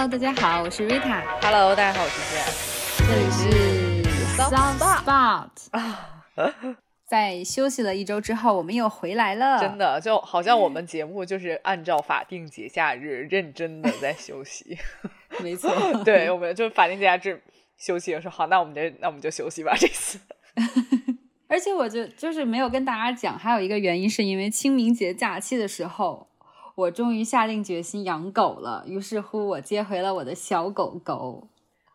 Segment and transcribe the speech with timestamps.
[0.00, 1.24] Hello，大家好，我是 Rita。
[1.42, 2.20] Hello，大家好，我是
[2.98, 6.24] 这里是 Soft Spot 啊。
[7.04, 9.58] 在休息了一周之后，我们又回来了。
[9.58, 14.78] 真的，就好像我们节目就是按照法定节假日认真的在休息。
[15.42, 15.74] 没错，
[16.06, 17.42] 对，我们就法定节假日
[17.76, 20.20] 休息，说好，那我们就那我们就休息吧，这次。
[21.48, 26.27] 而且我就就是没有跟大家讲，还有一个原因是因为清明节假期的时候，
[26.78, 28.84] 我终于下定决心养狗了。
[28.86, 31.48] 于是乎，我接回了我的小狗狗。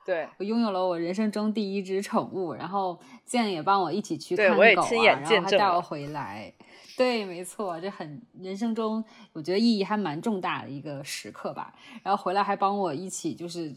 [0.05, 6.53] 对，我拥有了我人生中第一只宠物，然后健也帮我一起去看狗、啊，我也亲眼见证然后还带我回来。
[6.97, 11.73] 对，没错，这很人生中我觉得意义还蛮重大的一个时刻吧。
[12.03, 13.73] 然后回来还帮我一起就是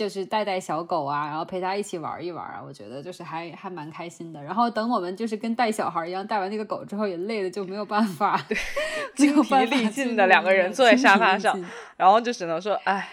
[0.00, 4.42] 就是带带小狗啊，然后陪它一起玩一玩啊，我觉得就是还还蛮开心的。
[4.42, 8.40] 然后等我们就是跟带小孩一样，带完那个狗之后也累了，就没有办法，
[9.14, 11.62] 精疲力尽的两个人坐在沙发上，
[11.98, 13.06] 然后就只能说，哎。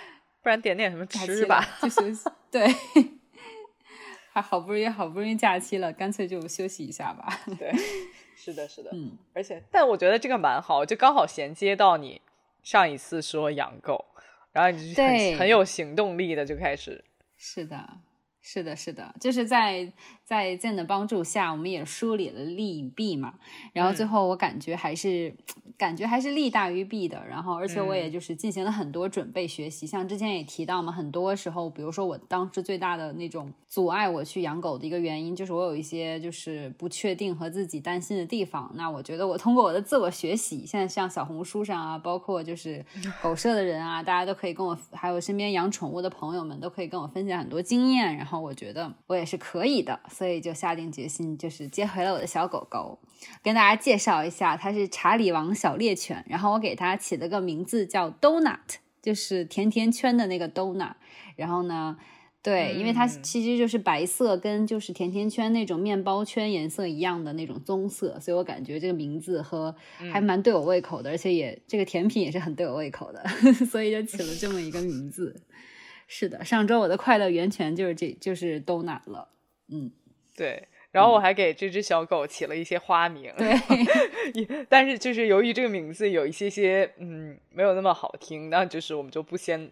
[0.43, 2.29] 不然点点什么吃吧，就休息。
[2.49, 2.65] 对，
[4.31, 7.37] 还好不容易好不容易假期了，干脆就休息一下吧。
[7.59, 7.69] 对，
[8.33, 9.17] 是的，是的，嗯。
[9.33, 12.21] 而且，但我觉得这个蛮好，就刚好衔接到你
[12.63, 14.05] 上一次说养狗，
[14.57, 17.03] 然后你就很很有行动力的就开始。
[17.37, 17.87] 是的，
[18.41, 19.93] 是的，是的，就是在
[20.27, 23.35] 在健的帮助下，我们也梳理了利弊嘛。
[23.71, 25.29] 然后最后我感觉还是。
[25.29, 38.71] 嗯感觉还是利大于弊的，然后而且我也就是进行了很多准备学习，嗯、像之前也提到嘛，很多时候，比如说我当时最大的那种阻碍我去养狗的一个原因，就是我有一些就是不确定和自己担心的地方。
[38.73, 42.83] 那我觉得我通过我的自我学习，现在像小红书上啊，包括就是
[43.21, 52.97] 狗舍的人啊，大家都可以跟我，还有身边养宠物的朋友们都可以跟我分享很多经验，然后我觉得我也是可以的，所以就下定决心，就是接回了我的小狗狗，
[53.43, 55.77] 跟大家介绍一下，它是查理王小。
[55.77, 60.93] 猎犬，然后我给它起了个名字叫 Donut，就是甜甜圈的那个 Donut。
[61.35, 61.95] 然后呢，
[62.41, 69.75] 对，因为它其实就是白色，跟就是甜甜圈那种面包圈颜色一样的那种棕色，所以我感觉这个名字和
[70.11, 73.23] 还蛮对我胃口的，嗯、而且也这个甜品也是很对我胃口的，
[73.69, 75.43] 所以就起了这么一个名字。
[76.07, 79.29] 是的，上周我的快乐源泉就是这就是 Donut 了，
[79.67, 79.91] 嗯，
[80.37, 80.67] 对。
[80.89, 89.69] 然后我还给这只小狗起了一些花名， 对，但是就是由于这个名字有一些些嗯没有那么好听，那就是我们就不先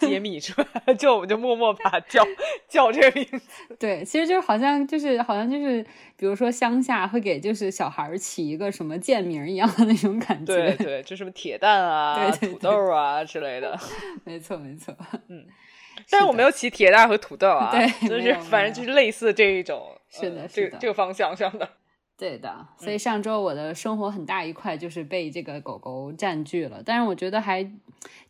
[0.00, 2.26] 揭秘出来， 就我们就默默把它叫
[2.68, 3.76] 叫这个名字。
[3.78, 5.82] 对，其实就是好像就是好像就是，
[6.18, 13.78] 比如说乡下会给就是小孩起一个什么贱名一样的那种感觉，对对，就什么铁蛋啊、对对对土豆啊之类的。
[14.24, 14.94] 没错没错，
[15.28, 15.46] 嗯。
[16.10, 21.68] 但是我没有骑铁蛋和土豆啊，对， 就是反正就是类似这一种，是的，呃、是的，这个方向上的。
[22.18, 27.62] 对的，所以上周我的生活很大一块就是被这个狗狗占据了，但是我觉得还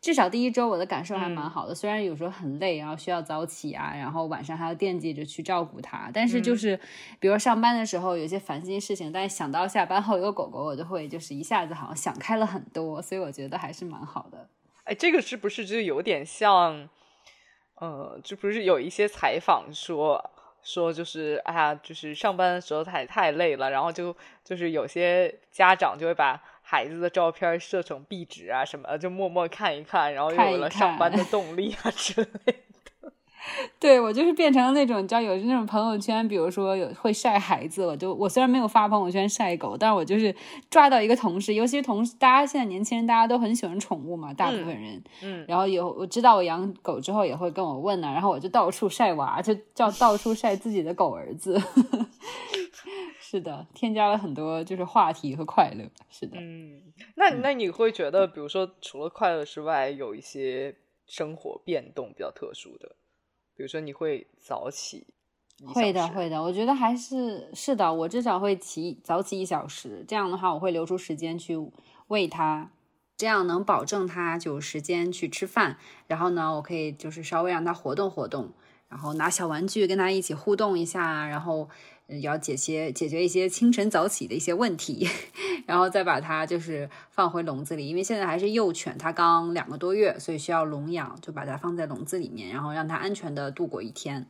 [0.01, 6.81] 至少第一周我的感受还蛮好的，嗯、虽然有时候很累，然后需要早起啊，然后晚上还要惦记着去照顾它，但是就是、嗯、
[7.21, 14.49] 比如上班的时候有些烦心事情，但是想到下班后有狗狗，我就会就是一下子好像想开了很多，所以我觉得还是蛮好的。
[14.83, 16.89] 哎，这个是不是就有点像？
[17.77, 20.31] 呃，就不是有一些采访说
[20.63, 24.15] 说就是哎呀，就是上班的时候太太累了，然后就
[24.45, 32.76] 就是有些家长就会把孩子的照片设成壁纸啊什么的，就默默看一看，然后又有了上班的动力啊之类的。
[33.79, 40.35] 对我就是变成了那种，你知道有那种朋友圈，比如说有会晒孩子，我就我虽然没有发朋友圈晒狗，但是我就是
[40.69, 51.61] 抓到一个同事，尤其是同事，大家现在年轻人大家都很喜欢宠物嘛，大部分人，嗯，然后有我知道我养狗之后也会跟我问呢、啊，然后我就到处晒娃，就叫到处晒自己的狗儿子，
[53.21, 56.83] 是的，添加了很多就是话题和快乐，是的，嗯，
[57.15, 60.75] 那那你会觉得，比如说除了快乐之外，有一些
[61.07, 62.97] 生活变动比较特殊的？
[63.57, 65.07] 比如说你会早起，
[65.65, 71.57] 会的会的，我觉得还是是的，我至少会起早起一小时，这样的话我会留出时间去
[72.09, 72.71] 喂它，
[73.17, 78.53] 这样能保证它就有时间去吃饭，然后呢，我可以就是稍微让它活动活动，
[78.89, 81.71] 然后拿小玩具跟它一起互动一下，然后
[82.21, 85.09] 要解些解决一些清晨早起的一些问题，
[85.67, 94.27] 然后再把它就是放回笼子里，因为现在还是幼犬，它刚两个多月，所以需要笼养，就把它放在笼子里面，然后让它安全的度过一天。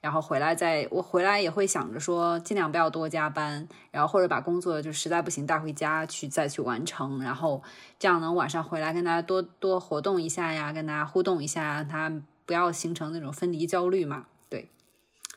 [0.00, 7.60] 然后回来再，我回来也会想着说，尽量不要多加班，然后或者把工作就实在不行带回家去再去完成，然后
[7.98, 12.12] 这样能晚上回来跟大家多多活动一下呀，跟大家互动一下，让它
[12.46, 14.26] 不要形成那种分离焦虑嘛。
[14.48, 14.70] 对，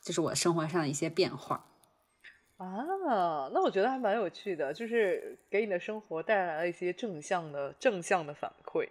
[0.03, 1.65] 这是我生活上的一些变化。
[2.61, 8.87] 啊，那我觉得还蛮有趣的，就是给你的生活带来了一些正向的正向的反馈。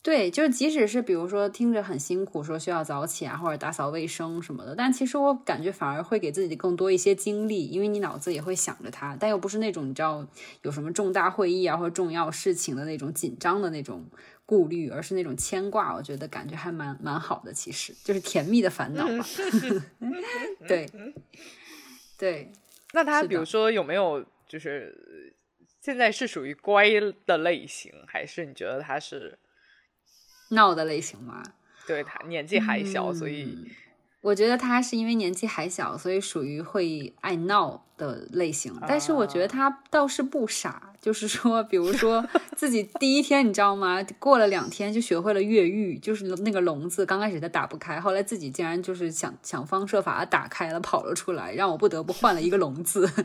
[0.00, 10.26] 对，就是即使是比如说听着很辛苦，说需要早起啊，或者打扫卫生什么的，但其实我感觉反而会给自己更多一些精力，因为你脑子也会想着它，但又不是那种你知道
[10.62, 14.06] 有什么重大会议啊或者重要事情的那种紧张的那种
[14.46, 15.94] 顾虑，而是那种牵挂。
[15.94, 19.26] 我觉得感觉还蛮蛮好的，其实就是甜蜜的烦恼吧。
[20.66, 20.88] 对，
[22.18, 22.52] 对。
[22.92, 25.32] 那他比如说有没有就是
[25.80, 26.86] 现在是属于乖
[27.24, 29.38] 的类型，还是你觉得他是？
[30.50, 31.42] 闹的类型吗？
[31.86, 33.70] 对他年纪还小，所以
[34.28, 38.74] 我觉得他是因为年纪还小，所以属于会爱闹的类型。
[38.86, 42.22] 但是我觉得他倒是不傻，就是说，比如说
[42.54, 44.04] 自己第一天，你知道吗？
[44.18, 53.10] 过了两天就学会了越狱，就是那个笼子刚开始他打不开，后来自己竟然就是想想方设法打开了，跑了出来，让我不得不换了一个笼子。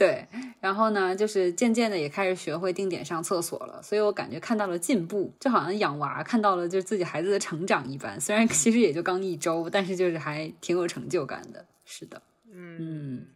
[0.00, 0.26] 对，
[0.60, 8.18] 然后呢，就是渐渐的也开始学会定点上厕所了，所以我感觉看到了进步，就好像养娃看到了就是自己孩子的成长一般。
[8.18, 11.62] 虽然其实也就刚一周，但是就是还挺有成就感的。
[11.84, 13.26] 是的，嗯，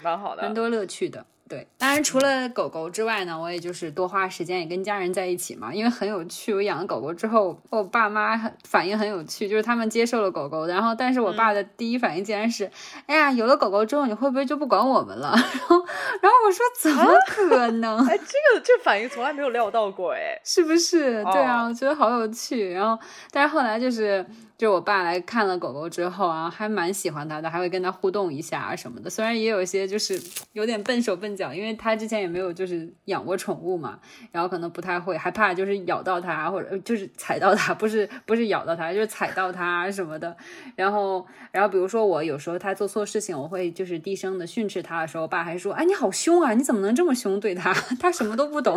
[0.00, 1.26] 蛮好的，蛮多乐趣的。
[1.52, 6.54] 对，当然除了狗狗之外呢，我也就是多花时间也跟家人在一起嘛，因为很有趣。
[6.54, 12.70] 我养了狗狗之后，我爸妈反应很有趣，就是他们接受了狗狗，然后但是我爸的第一反应竟然是，
[13.04, 15.32] 哎呀，有了狗狗之后，你会不会就不管我们了？
[15.36, 15.76] 然后，
[16.22, 17.98] 然后我说怎么可能？
[18.08, 21.22] 哎，这个这反应从来没有料到过，哎，是不是？
[21.24, 22.72] 对啊，我觉得好有趣。
[22.72, 22.98] 然后，
[23.30, 24.24] 但是后来就是。
[24.62, 29.10] 就我爸来看了狗狗之后啊，还蛮喜欢它的，还会跟它互动一下啊什么的。
[29.10, 30.22] 虽然也有一些就是
[30.52, 33.98] 有点笨手笨脚，因为他之前也没有就是养过宠物嘛，
[34.30, 40.36] 然后可能不太会，害怕就是咬到它或者就是踩到它，不是不是咬到它，就是踩到它什么的。
[40.76, 47.74] 然后然后比如说我有时候它做错事情，我会就是低声的训斥它的时候，我爸还说：“哎，你好凶啊，你怎么能这么凶对它？
[47.98, 48.74] 它什么都不懂。”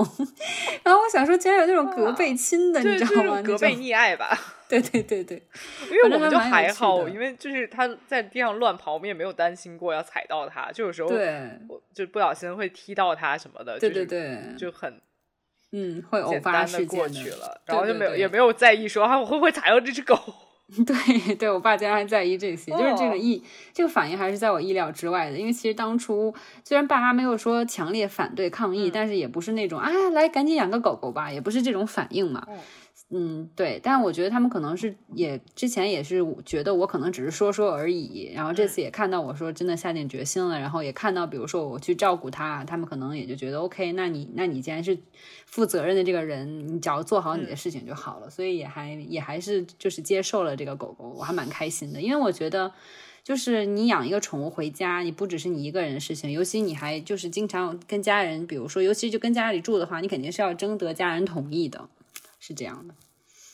[0.82, 3.40] 然后我想说，竟然有那种隔辈亲的，你知道吗？
[3.44, 4.36] 隔辈溺爱吧。
[4.67, 5.44] 对对对对，
[5.89, 11.09] 因为我们就还好，因为就是他在地上乱跑，我们也没有担心过要踩到他，就有时候
[11.94, 15.00] 就不小心会踢到他什么的，对对对，就很
[15.71, 20.17] 嗯会偶发的过去了，然后就没有也没有在意说啊我会不会踩到这只狗，
[20.85, 26.33] 对对，我爸竟然还在意这些，就是这个意这个反应还是在我意料之外的，因为其实当初
[26.63, 32.47] 虽然爸妈没有说强烈反对抗议，但是也不是那种啊来赶紧养个狗狗吧，也不是这种反应嘛。
[33.12, 44.98] 嗯，对，但我觉得他们可能是也之前也是觉得我可能只是说说而已，然后这次也看到我说真的下定决心了，然后也看到比如说我去照顾他，他们可能也就觉得 OK，那你那你既然是
[45.46, 52.74] 负责任的这个人，你只要做好你的事情就好了，所以也还也还是就是接受了这个狗狗，我还蛮开心的，因为我觉得
[53.24, 61.88] 就是你养一个宠物回家，你不只是你一个人的事情，尤其你还就是经常跟家人，比如说尤其就跟家里住的话，你肯定是要征得家人同意的。
[62.47, 62.94] 是这样的，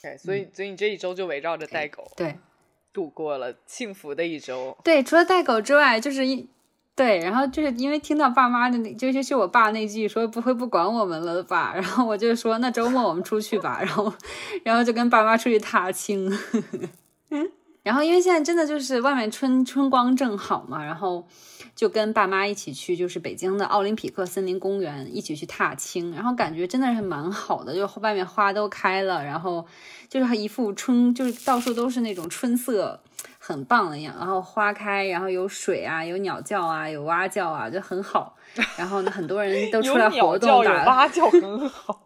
[0.01, 2.37] 对，所以所以你这一周就围绕着带狗，对，
[2.91, 4.77] 度过了幸福的一周。
[4.83, 6.45] 对，除了带狗之外，就是一
[6.93, 14.13] 对，然后就是因为听到爸妈的那，就是我爸那句说不会不管我们了吧，然后我就说那周末我们出去吧，然后
[14.65, 16.29] 然后就跟爸妈出去踏青。
[17.83, 21.27] 然后因为现在真的就是外面春春光正好嘛，然后
[21.75, 29.65] 就跟爸妈一起去，就是北京的奥林匹克森林公园一起去踏青，然后感觉真的是蛮好的，就外面花都开了，然后
[30.07, 32.99] 就是一副春，就是到处都是那种春色，
[33.39, 34.15] 很棒的样。
[34.19, 38.35] 然后花开，然后有水啊，有鸟叫啊，有蛙叫啊，就很好。
[38.77, 41.99] 然后呢，很多人都出来活动，打蛙叫很好。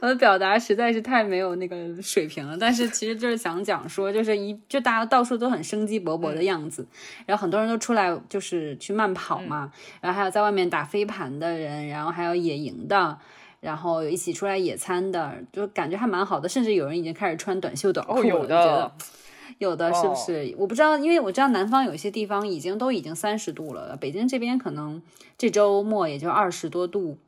[0.00, 6.86] 我的表达实在是太没有那个水平了，但是其实就是想讲说，就是一就大家到处都很生机勃勃的样子，
[7.26, 13.18] 然后很多人都出来就是去慢跑嘛，然后还有在外面打飞盘的人，然后还有野营的，
[13.60, 18.92] 然后一起出来野餐的，就感觉还蛮好的，甚至有人已经开始穿短袖短裤了，有的，
[19.58, 20.54] 有的是不是？
[20.56, 25.02] 我不知道，因为我知道南方有些地方已经都已经三十度了，北京这边可能
[25.36, 27.18] 这周末也就二十多度。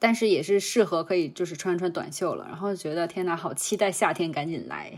[0.00, 4.92] 但是也是适合可以就是穿穿短袖了，然后觉得天哪，好期待夏天赶紧来，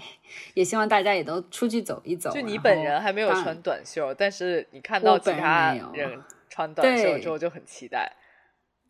[0.55, 2.31] 也希望大家也都出去走一走。
[2.31, 8.13] 就你本人还没有穿短袖，但是你看到其他人穿短袖之后就很期待。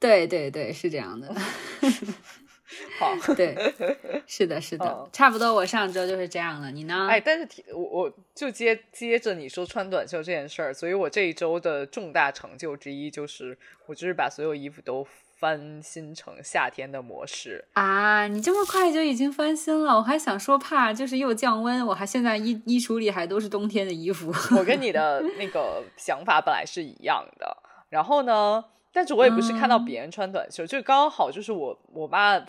[0.00, 1.32] 对对对，是这样的。
[2.98, 3.56] 好，对，
[4.26, 5.52] 是的，是的，差不多。
[5.52, 7.08] 我上周就是这样了，你呢？
[7.10, 15.06] 哎，但是我我就接接着你说穿短袖这件事儿，所以我这一周的重大成就之一就是我就是把所有衣服都。
[15.40, 18.26] 翻新成夏天的模式啊！
[18.28, 24.30] 你这么快就已经翻新了，我还想说怕就是又降温，我还现在衣衣橱里还都是冬天的衣服。
[24.54, 27.56] 我跟你的 那个想法本来是一样的，
[27.88, 32.44] 然后呢，但是我也不是看到别人穿短袖，就刚好就是我我妈。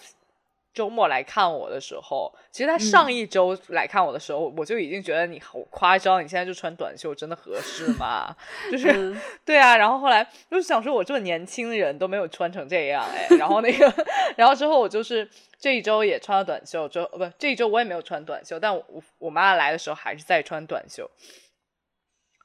[0.74, 8.36] 周末来看我的时候，其实他上一周来看我的时候，我就已经觉得你好夸张，你现在就穿短袖真的合适吗？
[8.72, 13.94] 就是对啊，然后后来就想说，我这么年轻人都没有穿成这样哎，然后那个，
[14.38, 21.10] 然后之后我就是这一周也穿了短袖，就不这一周我也没有穿短袖，但我我妈来的时候还是在穿短袖，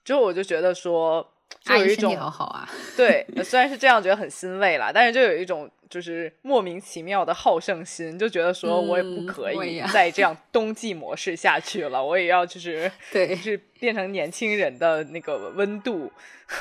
[0.04, 1.32] 之后我就觉得说。
[1.60, 16.12] 就有一种好好啊，对，虽然是这样，觉得很欣慰啦，但是就有一种就是莫名其妙的好胜心，就觉得说我也不可以再这样冬季模式下去了，我也要就是 对，是变成年轻人的那个温度，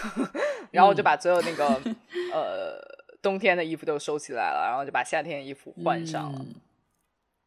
[0.71, 1.65] 然后我就把所有那个
[2.33, 2.79] 呃
[3.21, 6.45] 冬天的衣服都收起来了，然后就把夏天衣服换上了。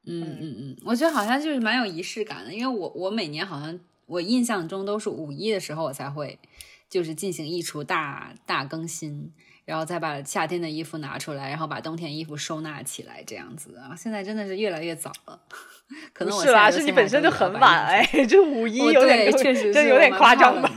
[0.06, 6.38] 嗯嗯嗯，我觉得好像就是蛮有仪式感的，因为我我每年好像我印象中都是五一的时候我才会。
[6.88, 9.32] 就是进行衣橱大大更新，
[9.64, 13.94] 然后再把夏天的衣服拿出来，然后把冬天衣服收纳起来，这样子啊。
[13.96, 15.38] 现在真的是越来越早了，
[16.12, 20.70] 可能是吧，是你本身就很晚哎，这五一有点确实这有点夸张吧？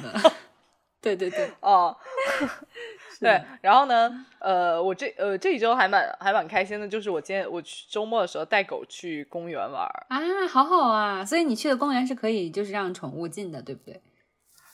[1.01, 1.95] 对对对， 哦，
[3.19, 3.41] 对。
[3.61, 11.25] 然后呢，呃，我这呃这一周还蛮还蛮开心的，就是我今天我去周末的时候带狗去公园玩啊，好好啊。
[11.25, 13.99] 所以你去的公园是可以就是让宠物进的，对不对？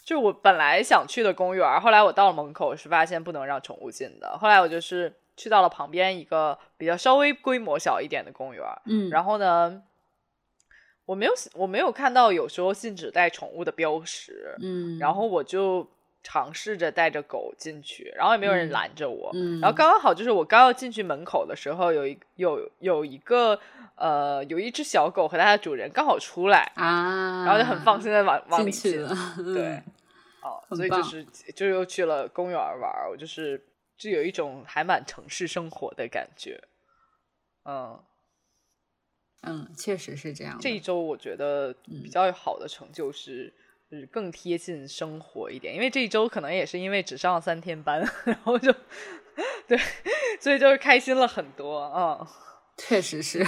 [0.08, 4.38] 就我本来想去的公园，后来我到了门口是发现不能让宠物进的。
[4.38, 9.84] 后来我就是去到了旁边一个比较稍微规模小一点的公园，嗯，然后呢，
[11.06, 15.86] 我没有我没有看到有时候禁止带宠物的标识，嗯，然后我就
[16.24, 23.60] 尝试着带着狗进去，然后也没有人拦着我，嗯，然后刚刚好就是我刚要进去门口的时候，有一有有一个
[23.96, 29.82] 呃有一只小狗和它的主人刚好出来啊，然后就很放心的往往里进了，对。
[30.76, 31.26] 所以就是
[31.56, 33.66] 就又去了公园玩，我就是
[33.98, 36.62] 就有一种还蛮城市生活的感觉，
[37.66, 38.04] 嗯
[39.44, 40.58] 嗯，确实是这样。
[40.60, 43.54] 这一周我觉得比较好的成就是
[43.90, 48.74] 就是更贴近生活一点，因为这一周可能也是因为只上了三天班， 然后就
[49.68, 49.78] 对，
[50.40, 52.28] 所以就是开心了很多嗯，
[52.78, 53.46] 确实是。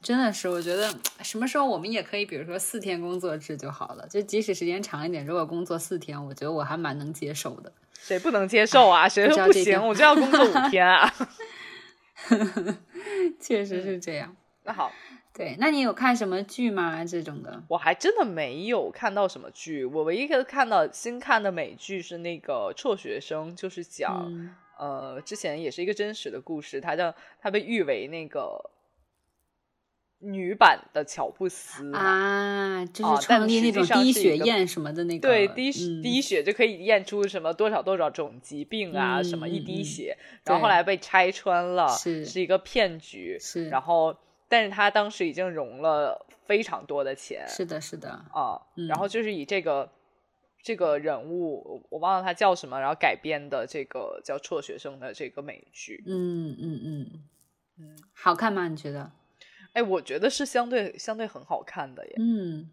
[0.00, 0.88] 真的是，我觉得
[1.22, 4.06] 什么时候我们也可以，比如说四天工作制就好了。
[4.08, 7.72] 就即使时间长一点，如果工作四天，我觉得我还蛮能接受的。
[7.94, 9.08] 谁不能接受啊？
[9.08, 9.84] 谁说不行？
[9.84, 11.12] 我就要工作五天啊！
[13.40, 14.36] 确实是这样。
[14.62, 14.92] 那好，
[15.34, 17.04] 对，那你有看什么剧吗？
[17.04, 17.60] 这种的？
[17.66, 19.84] 我还真的没有看到什么剧。
[19.84, 24.32] 我唯一一个看到新看的美剧是那个《辍学生》，就是讲
[24.78, 26.80] 呃，之前也是一个真实的故事。
[26.80, 27.12] 他叫
[27.42, 28.70] 他被誉为那个。
[30.20, 35.70] 女版的乔布斯啊，就是创立那种滴血验什么的那个，对，滴
[36.02, 44.16] 滴血就可以验出什么多少多少种疾病啊，什么一滴血，然后后来被拆穿了，是是一个骗局，是，然后
[44.48, 49.88] 但是他当时已经融了非常多的钱，是的，是的啊，然后就是以这个
[50.60, 57.22] 这个人物，我忘了他叫什么，然后改编的这个叫辍学生的这个美剧，嗯嗯嗯。
[57.80, 58.66] 嗯，好看吗？
[58.66, 59.12] 你觉得？
[59.74, 62.14] 哎，我觉得是相对相对很好看的耶。
[62.18, 62.68] 嗯，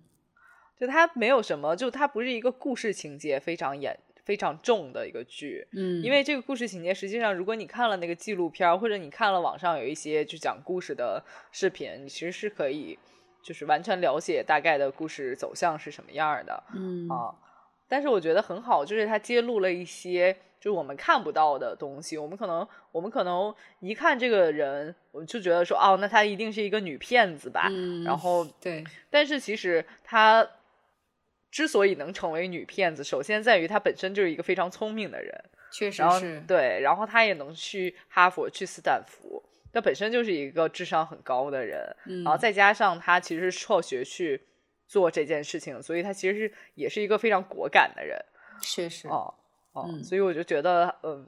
[0.79, 5.67] 就它没有什么，就它不是一个故事情节非常严、非常重的一个剧。
[5.73, 12.97] 嗯，因为这个故事情节，实际上如果你看了那个纪录片，或者你看了网上有一些就讲故事的视频，你其实是可以
[13.43, 16.63] 就是完全了解大概的故事走向是什么样的。
[16.73, 17.35] 嗯啊，
[17.87, 20.35] 但是我觉得很好，就是它揭露了一些。
[20.65, 27.67] 就是我们看不到的东西，我们可能，我们可能一看这个人，我就觉得说，哦，那她一定是一个女骗子吧。
[27.69, 30.49] 嗯，然后对，但是其实她
[31.51, 36.41] 之所以能成为女骗子，首先在于她本身就是一个非常聪明的人，确实是。
[36.47, 41.95] 对，然后她也能去哈佛、去斯坦福，她本身就是一个智商很高的人。
[42.07, 44.41] 嗯，然后再加上她其实是辍学去
[44.87, 48.19] 做这件事情，所以她其实是也是一个非常果敢的人。
[48.63, 49.07] 确实。
[49.09, 49.31] 哦。
[49.75, 51.25] 嗯，所以我就觉得，嗯，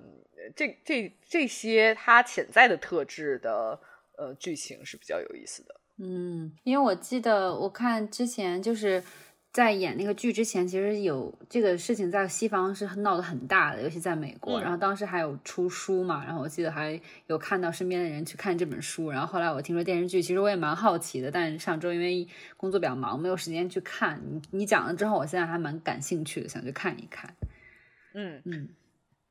[0.56, 3.80] 这这这些他潜在的特质的
[4.18, 5.76] 呃剧情是比较有意思的。
[5.98, 9.04] 嗯，因为我记得我看之前就是
[9.52, 14.62] 在演那个剧之前，其实有这个事情在西方是闹得很大的，尤其在美国。
[14.62, 19.10] 然后当时还有出书嘛，然后我记得还有看到身边的人去看这本书。
[19.10, 24.22] 然后后来我听说电视剧，其实我也蛮好奇的，但是上周因为工作比较忙，没有时间去看。
[24.30, 27.34] 你你讲了之后，我现在还蛮感兴趣的，想去看一看。
[28.18, 28.42] 嗯。
[28.46, 28.70] 嗯，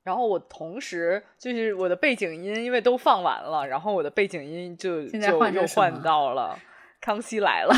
[0.05, 6.57] 然后我同时就是我的背景音，因为都放完了，然后我的背景音就就又换到了
[7.05, 7.75] 《康熙来了》，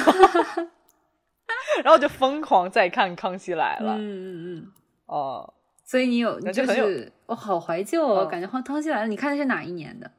[1.82, 3.92] 然后就疯狂在看《康熙来了》。
[3.96, 4.72] 嗯嗯嗯，
[5.06, 8.28] 哦，所以你有，那就就很有是我好怀旧哦，嗯。
[8.28, 9.08] 感觉好康熙来了。
[9.08, 10.10] 你看的是哪一年的？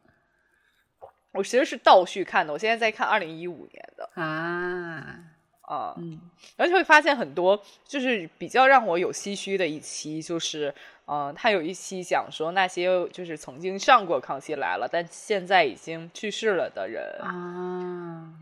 [1.33, 4.09] 我其实是倒叙看的，我现在在看二零一五年的。
[4.15, 5.28] 啊？
[5.69, 6.19] 啊，嗯。
[6.57, 10.73] 而且会发现很多就是比较让我有唏嘘的一期，就是
[11.05, 18.33] 嗯、呃他有一期讲说那些就是曾经上过《康熙来了》，但现在已经去世了的人啊，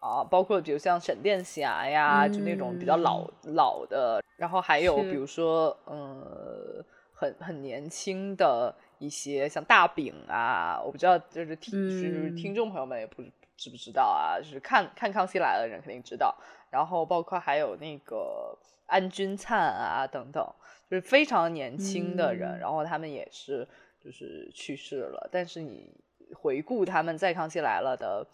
[0.00, 6.82] 啊，包括比如像沈殿霞呀，就那种比较老老的，然后还有比如说呃
[7.12, 12.34] 很很年轻的一些像大饼啊，我不知道就是听、就是嗯。
[12.34, 13.22] 听众朋友们也不
[13.60, 16.34] 知不知道啊，就是看看《康熙来了》的人肯定知道，
[16.70, 20.42] 然后包括还有那个安钧璨啊等等，
[20.90, 22.58] 就是非常年轻的人，嗯。
[22.58, 23.68] 然后他们也是
[24.02, 25.92] 就是去世了，但是你
[26.34, 28.26] 回顾他们在《康熙来了》的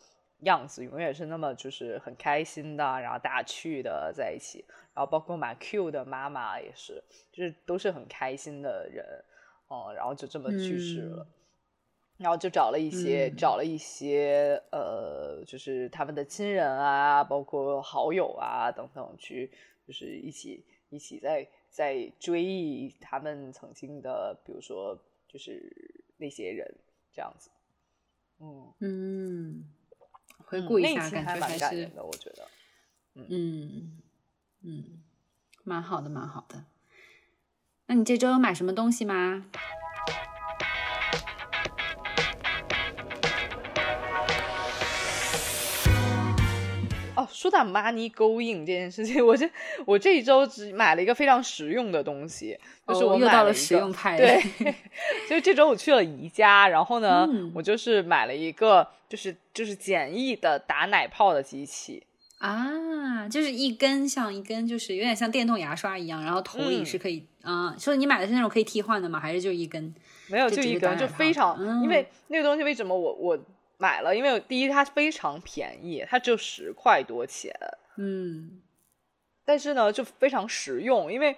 [0.42, 4.64] 样子，永远是那么就是很开心的，然后大趣的在一起，
[4.94, 7.02] 然后包括马 Q 的妈妈也是，
[7.32, 9.04] 就是都是很开心的人，
[9.66, 11.24] 哦、然后就这么去世了。
[11.24, 11.32] 嗯。
[12.18, 13.36] 然后就找了一些，嗯。
[13.36, 15.15] 找了一些，呃，
[15.46, 19.50] 就是他们的亲人啊，包括好友啊等等，去
[19.86, 24.98] 就是一起一起在在追忆他们曾经的，比如说
[25.28, 26.74] 就是那些人
[27.12, 27.50] 这样子。
[28.38, 29.64] 嗯，嗯，
[30.38, 32.46] 回嗯顾一下，感觉还是蛮感人的，我觉得。
[33.14, 33.98] 嗯
[34.62, 35.02] 嗯，
[35.64, 36.64] 蛮好的，蛮好的。
[37.86, 39.48] 那你这周有买什么东西吗？
[47.36, 49.48] 说到 money going 这件事情，我这
[49.84, 54.16] 我这一周只买了一个非常实用的东西，就是哦我买了一又到了实用派。
[54.16, 54.42] 对，
[55.28, 57.52] 就是这周我去了宜家，然后呢，嗯。
[57.54, 62.02] 我就是买了一个就是就是简易的打奶泡的机器，
[62.38, 66.86] 啊，就是一根像一根，就是有点像电动牙刷一样，然后头里嗯。
[66.86, 69.20] 是可以啊、说你买的是那种可以替换的吗？
[69.20, 69.94] 还是就一根？
[70.28, 71.82] 没有就就一根，就非常，嗯。
[71.82, 73.38] 因为那个东西为什么我我
[73.78, 74.14] 买了？
[74.14, 77.52] 因为第一它非常便宜，它只有十块多钱，
[77.96, 78.62] 嗯
[79.44, 81.36] 但是呢就非常实用，因为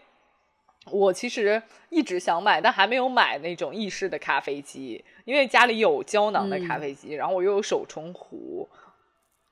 [0.91, 8.69] 我其实一直想买，但还没有买那种意式的咖啡机，因为家里有胶囊的咖嗯啡机，然后我又有手冲壶，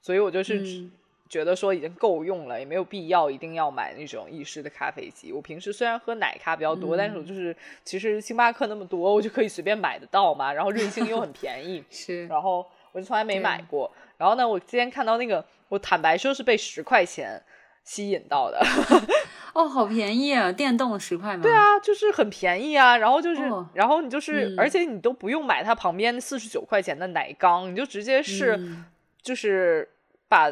[0.01, 0.93] 所以我就是嗯
[1.29, 5.33] 觉得说已经够用了，也没有必要一定要买那种意式的咖啡机。
[5.33, 12.65] 我平时虽然喝奶咖比较多，但是我嗯就是其实星巴克那么多，我就可以随便买得到嘛，然后瑞幸又很便宜， 是然后
[12.97, 13.93] 我就从来没买过。
[14.17, 17.43] 然后呢，我今天看到那个，我坦白说是被十块钱
[17.85, 18.59] 吸引到的。
[19.53, 20.51] 哦，好便宜啊！
[20.51, 21.43] 电动十块吗？
[21.43, 22.97] 对，啊，就是很便宜啊。
[22.97, 28.87] 然后就是，哦然后你就是，嗯而且你都不用买它旁边四十九块钱的奶缸，你就直接是、嗯
[29.21, 29.87] 就是
[30.29, 30.51] 把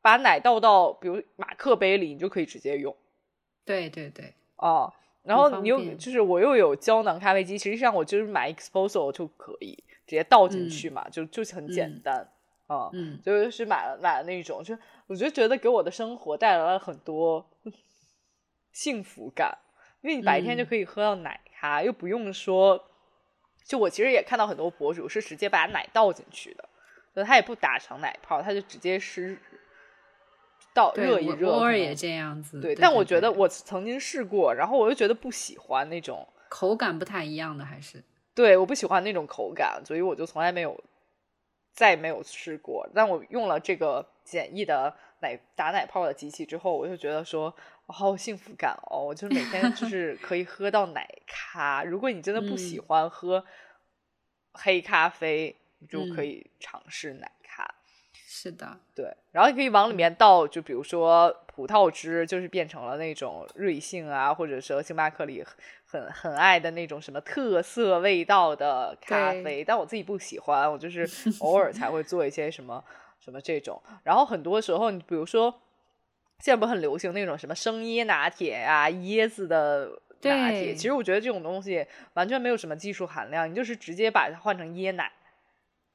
[0.00, 2.94] 把奶倒到比如马克杯里，你就可以直接用
[3.64, 4.92] 对对对，哦。
[5.24, 12.28] 然后你又就是我又有胶囊咖啡机，实际上我就是买 Exposo 就可以直接倒进去嘛，就就很简嗯单
[12.66, 12.90] 啊。
[12.92, 17.46] 嗯就是买了买了那种，就我就觉得给我的生活带来了很多
[18.72, 19.56] 幸福感，
[20.02, 22.84] 因为你白天就嗯可以喝到奶咖，又不用说，
[23.64, 26.68] 就我其实也看到很多博主是直接把奶倒进去的，
[27.14, 29.38] 就他也不打成奶泡，他就直接是
[30.74, 32.60] 倒热一热，偶尔也这样子。
[32.60, 38.02] 对但我觉得我曾经试过，然后我又觉得不喜欢那种，口感不太一样的，还是
[38.34, 40.78] 对，我不喜欢那种口感，所以我就从来没有
[41.72, 42.88] 再没有试过。
[42.94, 47.54] 但我用了这个简易的奶打奶泡的机器之后，我就觉得说，
[47.86, 49.04] 我好有幸福感哦！
[49.04, 51.84] 我就是每天就 是可以喝到奶咖。
[51.84, 53.44] 如果你真的不喜嗯欢喝
[54.52, 57.43] 黑咖啡，你就可嗯以尝试奶咖。
[58.36, 65.40] 是的，对，然后你可以往里面倒，就比如说葡萄汁，就是变成了那种瑞幸啊，或者说星巴克里
[65.84, 72.84] 很很很爱的那种什么特色味道的咖啡，但我自己不喜欢，我就是 偶尔才会做一些什么
[73.20, 73.80] 什么这种。
[74.02, 75.48] 然后很多时候，你比如说
[76.40, 79.90] 现在不很流行那种什么生椰拿铁呀、椰子的
[80.22, 85.12] 拿铁，其实我觉得这种东西完全没有什么技术含量，你就是直接把它换成椰奶。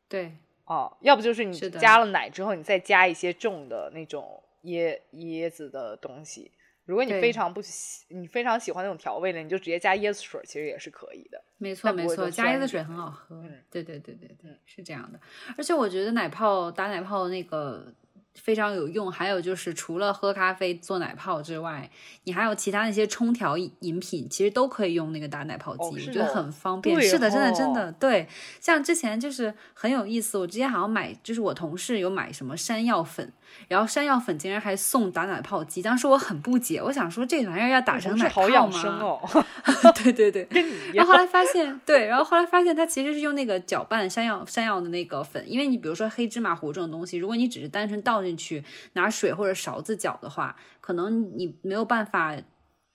[0.08, 0.32] 对，
[0.69, 6.51] 哦，要不就是你加了奶之后，你再加一些重的那种椰椰子的东西。
[6.86, 11.43] 如果你非常不喜，你非常喜欢那种调味的，你就直接加椰子水，其实也是可以的。
[11.58, 13.36] 没错没错，加椰子水很好喝。
[13.43, 15.19] 嗯对对对对对嗯，是这样的。
[15.58, 17.93] 而且我觉得奶泡打奶泡那个
[18.35, 19.11] 非常有用。
[19.11, 21.89] 还有就是除了喝咖啡做奶泡之外，
[22.23, 27.01] 你还有其他那些冲调饮品，其实都可以用那个打奶泡机，我觉得很方便。
[27.01, 28.27] 是的，真的真的对。
[28.59, 33.31] 像之前就是很有意思，我之前好像买，就是我同事有买什么山药粉。
[33.67, 39.19] 然后山药粉竟然还送打奶泡机，当时我很不解，我想说这玩意儿要打成奶泡吗？
[39.95, 40.47] 对对对，
[40.93, 52.35] 然后后来发现，对，然后后来发现它其实是用那个搅拌山药山药的那个粉，因为你比如说黑芝麻糊这种东西，如果你只是单纯倒进去拿水或者勺子搅的话，可能你没有办法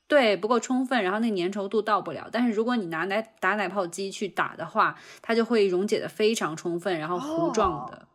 [0.06, 2.28] 对不够充分，然后那粘稠度到不了。
[2.30, 8.06] 但是如果你拿奶打奶泡机去打的话，它就会溶解的非常充分，然后糊状的。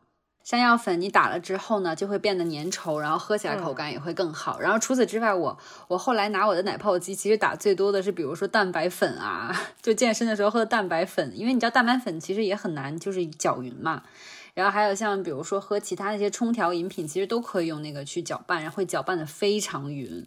[0.50, 4.60] 山药粉你打了之后呢，就会变得粘稠，然后喝起来口感也会更好。
[4.60, 5.56] 然后除此之外，我
[5.88, 14.02] 我后来拿我的奶泡机，其实打最多的是，比如说蛋白粉啊， 就健身的时候喝的蛋白粉，因为你知道蛋白粉其实也很难就是搅匀嘛。
[14.56, 20.26] 然后还有像比如说喝其他那些冲调饮品，其实都可以用那个去搅拌，然后会搅拌的非常匀，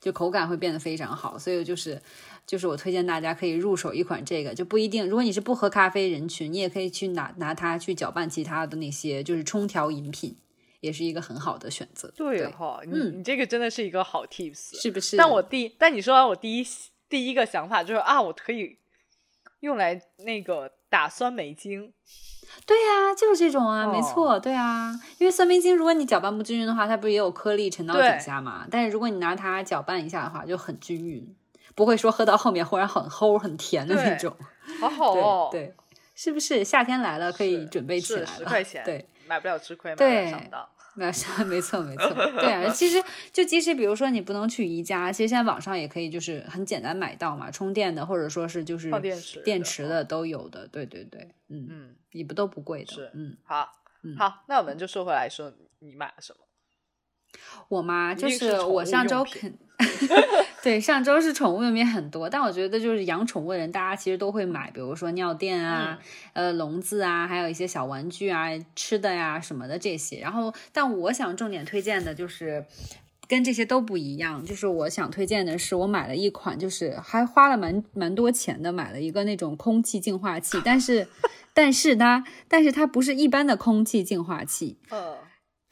[0.00, 1.38] 就口感会变得非常好。
[1.38, 2.00] 所以就是。
[2.44, 5.08] 就是我推荐大家可以入手一款这个，就不一定。
[5.08, 10.36] 如果你是不喝咖啡人群，你也可以去拿拿它去搅拌其他的那些，就是冲调饮品，
[10.80, 12.12] 也是一个很好的选择。
[12.16, 15.16] 对哈，你你这个真的是一个好 tips，是不是？
[15.16, 16.66] 但我第但你说完我第一
[17.08, 18.76] 第一个想法就是啊，我可以
[19.60, 21.90] 用来那个打酸梅精。
[22.66, 28.66] 对呀，就是这种啊，没错，对啊，因为酸梅精如果你搅拌不均匀的话，它不是也有颗粒沉到底下嘛？
[28.70, 31.34] 但是如果你拿它搅拌一下的话，就很均匀。
[31.74, 34.36] 不会说喝到后面忽然很齁很甜的那种，
[34.78, 35.74] 好好 哦，对，
[36.14, 38.26] 是不是夏天来了可以准备起来了？
[38.26, 43.02] 十块钱，对，买不了吃亏，买不了，上当， 那是没错没错，对啊，其实
[43.32, 53.72] 就即使比如说你不能去宜家，其实现在网上也可以就是很简单买到嘛，充电的或者说是就是电池电池的都有的，对对对，嗯嗯，也不都不贵的，是，嗯，好，
[54.18, 56.44] 好，那我们就说回来说你买了什么。
[57.68, 59.52] 我妈就是我上周肯，
[60.62, 65.98] 对上周是宠物用品很多，但我觉得就是养宠物的人，大家其实都会买，比如说尿垫啊，
[66.34, 70.20] 呃笼子啊，还有一些小玩具啊、吃的呀什么的这些。
[70.20, 72.64] 然后，但我想重点推荐的就是
[73.26, 81.08] 跟这些都不一样，就是我想推荐的是，我买了一款，就是还花了蛮蛮多钱的，买了一个那种空气净化器，但是
[81.54, 85.16] 但是它但是它不是一般的空气净化器，嗯。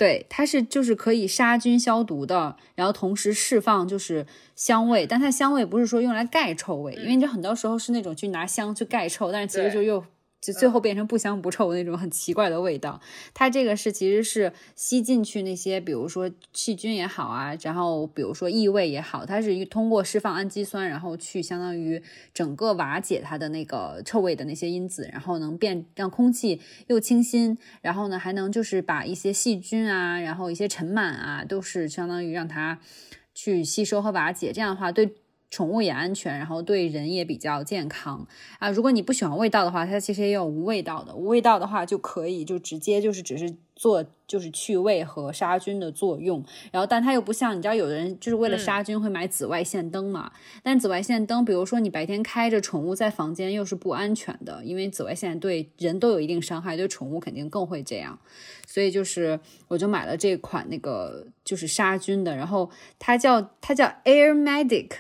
[0.01, 10.03] 对，它是就是可以杀菌消毒的，然后同时释放就是香味，但它香味不是说用来盖臭味，因为你很多时候是那种去拿香去盖臭，但是其实就又。
[10.41, 13.01] 就最后变成不香不臭那种很奇怪的味道。
[13.35, 32.81] 它这个是其实是吸进去那些，比如说细菌也好啊，然后比如说异味也好，它是通过释放氨基酸，然后去相当于整个瓦解它的那个臭味的那些因子，然后能变让空气又清新，然后呢还能就是把一些细菌啊，然后一些尘螨啊，都是相当于让它
[33.35, 34.53] 去吸收和瓦解。
[34.53, 35.17] 这样的话对。
[35.51, 38.27] 宠物也安全，然后对人也比较健康
[38.61, 38.71] 啊。
[38.71, 41.13] 如果你不喜欢味道的话，它其实也有无味道的。
[41.15, 46.45] 无味道的话就可以就直接就是只是做就是去味和杀菌的作用。
[46.71, 50.31] 然后，但它又不像你知道，有的人就是为了杀菌会买紫外线灯嘛。
[50.63, 58.17] 但紫外线灯，比如说你白天开着，宠物在房间又是不安全的，因为紫外线对人都有一定伤害，对宠物肯定更会这样。
[58.69, 64.91] 所以就是我就买了这款那个就是杀菌的，然后它叫它叫 Air Medic。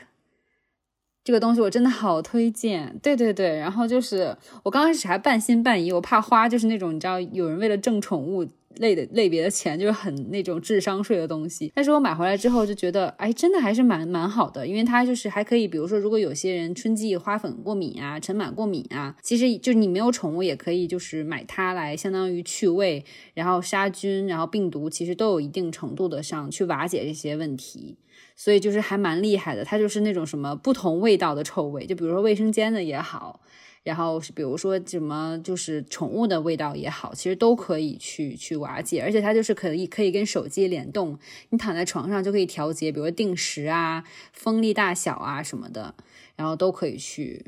[1.31, 8.45] 这个东西我真的好推荐，对对对，然后就是我刚开始还半信半疑，我怕花就是那种你知道有人为了挣宠物
[8.79, 11.71] 类的类别的钱，就是很那种智商税的东西。
[11.73, 27.97] 但是我买回来之后就觉得，哎，真的还是蛮蛮好的，因为它就是还可以，比如说如果有些人春季花粉过敏啊、尘螨过敏啊，其实就你没有宠物也可以，就是买它来相当于去味，然后杀菌，然后病毒其实都有一定程度的上去瓦解这些问题。
[28.41, 33.39] 所以就是还蛮厉害的，它就是那种什么不同味道的臭味，就比如说卫生间的也好，
[33.83, 41.19] 然后是比如说什么就是宠物的味道也好，其实都可以去去瓦解，而且它就是可以可以跟手机联动，
[41.51, 45.95] 你躺在床上就可以调节，比如说定时啊、风力大小啊什么的，
[46.35, 47.45] 然后都可以去，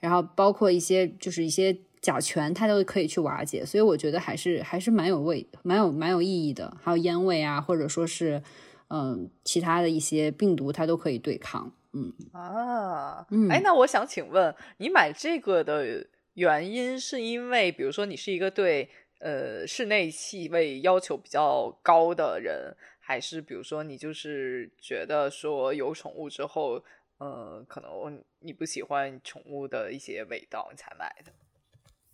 [0.00, 8.42] 然后包括一些就是一些甲醛，它都可以去瓦解，所以我觉得还是还是蛮有味、蛮有蛮有意义的，还有烟味啊，或者说是。
[8.88, 11.72] 嗯，其他的一些病毒它都可以对抗。
[11.92, 18.88] 嗯啊，嗯，哎，那我想请问，你买这个的原因是因为，比如说你是一个对
[19.20, 26.84] 呃室内气味要求比较高的人，还是比如说你就是觉得说有宠物之后，
[27.16, 31.32] 呃，可能你不喜欢宠物的一些味道，你才买的？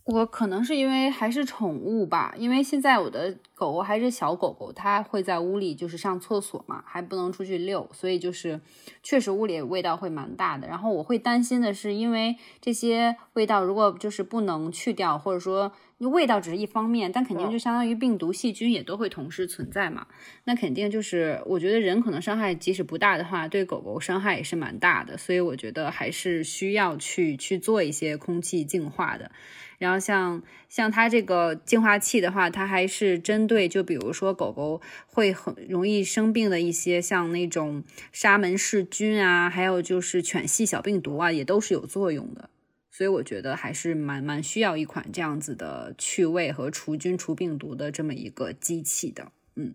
[0.05, 8.61] 我可能是因为还是宠物吧，因为现在我的狗狗还是小狗狗，它会在屋里就是上厕所嘛，还不能出去遛，所以就是
[9.03, 10.67] 确实屋里味道会蛮大的。
[10.67, 15.71] 然后我会担心的是，因为这些味道如果就是不能去掉，或者说
[16.09, 20.07] 味道只是一方面，但肯定就相当于病毒、细菌也都会同时存在嘛。
[20.45, 25.17] 那肯定就是我觉得人可能伤害即使不大的话，对狗狗伤害也是蛮大的。
[25.17, 29.31] 所以我觉得还是需要去去做一些空气净化的。
[29.79, 42.49] 然后像像它这个净化器的话，它还是针对就比如说狗狗会很容易生病的一些像那种沙门氏菌啊，还有就是犬系小病毒啊，也都是有作用的。
[42.93, 49.33] 所以我觉得还是蛮蛮需要一款这样子的去味和除菌除病毒的这么一个机器的。
[49.57, 49.75] 嗯，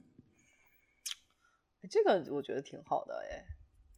[1.90, 3.44] 这个我觉得挺好的哎。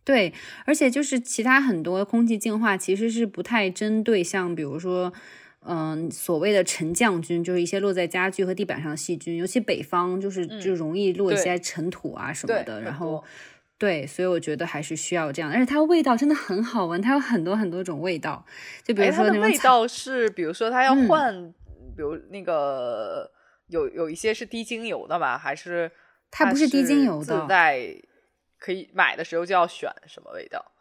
[0.04, 0.34] 对，
[0.66, 5.14] 而且就是其他很多空气净化其实是不太针对像比如说。
[5.62, 12.82] 嗯，所谓的沉降菌就是一些落在家具和地板上的细菌，尤其北方就是就容易落一些尘土啊什么的。
[12.82, 13.22] 然后，
[13.80, 18.46] 对，所以我觉得还是需要这样，而且它味道真的很好闻，它有很多很多种味道。
[18.84, 21.54] 就比如说，那味道是，比如说它要换，
[21.96, 23.32] 比如那个
[23.68, 25.90] 有有一些是滴精油的吧，还是
[26.30, 27.42] 它不是滴精油的？
[27.42, 27.80] 自带
[28.60, 30.74] 可以买的时候就要选什么味道？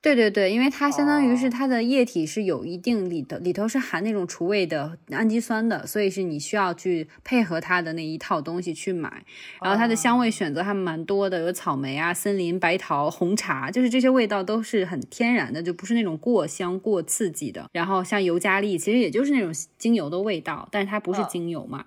[0.00, 9.24] 对对对，因为它相当于是它的液体是有一定里头里头是含那种除味的氨基酸的，所以是你需要去配合它的那一套东西去买。
[9.60, 17.68] 然后它的香味选择还蛮多的，有草莓啊、森林、白桃、红茶，就是这些味道都是很天然的，就不是那种过香过刺激的。
[17.72, 21.84] 然后像尤加利，其实也就是那种精油的味道，但是它不是精油嘛。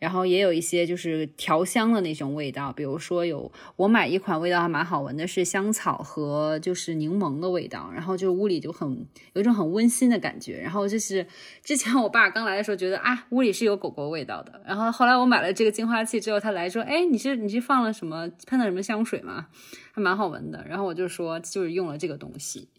[0.00, 10.58] 然后也有一些就是调香的那种味道，比如说有我买一款味道还蛮好闻的，是香草和就是柠檬的味道，然后就屋里就很有一种很温馨的感觉。
[10.58, 11.26] 然后就是
[11.62, 19.48] 之前我爸刚来的时候觉得啊屋里是有狗狗味道的，然后后来我买了这个净化器之后，他来说哎你是你是放了什么喷了什么香水吗？
[19.92, 20.64] 还蛮好闻的。
[20.66, 22.70] 然后我就说就是用了这个东西，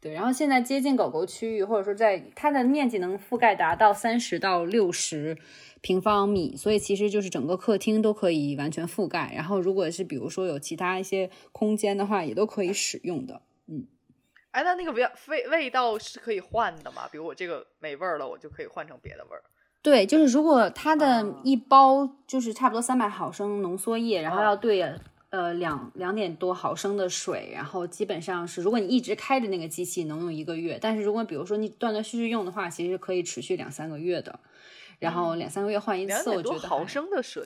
[0.00, 0.14] 对。
[0.14, 5.36] 然后现在接近狗狗区域或者说在它的面积能覆盖达到三十到六十。
[5.82, 9.32] 平方米，所以其实就是整个客厅都可以完全覆盖。
[9.34, 13.40] 然后，如果是比如说有其他一些空间的话，也都可以使用的。
[13.66, 13.86] 嗯，
[14.50, 17.08] 哎，那那个味味味道是可以换的吗？
[17.10, 19.42] 比如我这个没味儿了，我就可以换成别的味儿。
[19.82, 24.82] 对，就是如果它的一包就是差不多三百毫升浓缩液，然后要兑
[25.30, 34.38] 呃两两点多毫升的水，然后基本上是如果你一直开着那个机器能用一个月，但是如果比如说你断断续续用的话，其实可以持续两三个月的。
[35.00, 37.42] 然后两三个月换一次，我觉得毫升的水，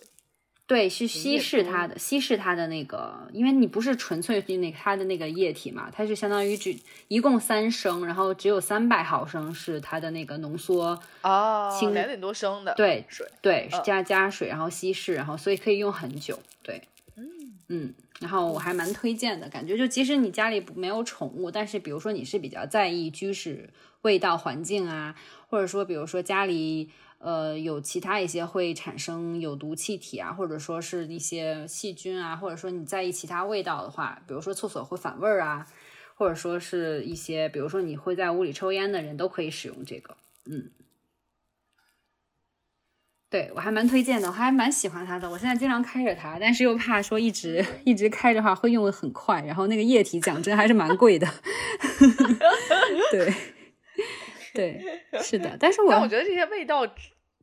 [0.66, 6.76] 对，是稀释它的，稀释它的那个，因为你不是纯粹那它的那个液体嘛，它是相当于只
[7.08, 16.82] 一共三升，然后只有三百毫升是它的那个浓缩啊，两点多升的对水，对加加水，然后稀释，然后所以可以用很久，对，
[17.16, 17.28] 嗯
[17.68, 25.14] 嗯，然后我还蛮推荐的，感觉就即使你家里没有宠物，但是比如说你是比较在意居室味道环境啊，
[25.48, 26.90] 或者说比如说家里。
[27.24, 35.66] 呃，有其他一些会产生有毒气体啊，或者说是一些细菌啊，或者说你在意其他味道的话，比如说厕所会反味儿啊，
[36.16, 40.18] 或者说是一些，比如说你会在屋里抽烟的人都可以使用这个。
[40.44, 40.70] 嗯，
[43.30, 45.30] 对我还蛮推荐的，我还蛮喜欢它的。
[45.30, 51.26] 我现在经常开着它，但是又怕说一直一直开着话会用的很快，然后那个液体讲真还是蛮贵的。
[53.10, 53.34] 对，
[54.52, 56.86] 对，是的，但是我但我觉得这些味道。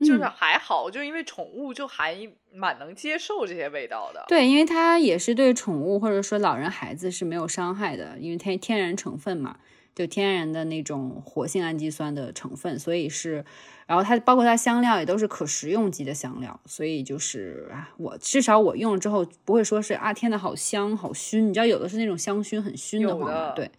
[0.02, 2.18] 就是还好，就因为宠物就还
[2.52, 4.26] 蛮能接受这些味道的。
[4.28, 9.60] 对，因为它也是对宠物或者说老人孩子是没有伤害的，因为它天然成分嘛，
[9.94, 13.46] 就天然的那种活性氨基酸的成分，所以是，
[13.86, 23.70] 然后它包括它香料也都是可食用级的香料，所以就是我至少我用了之后不会说是啊天呐好香好熏，你知道有的是那种香薰很熏的嘛，对，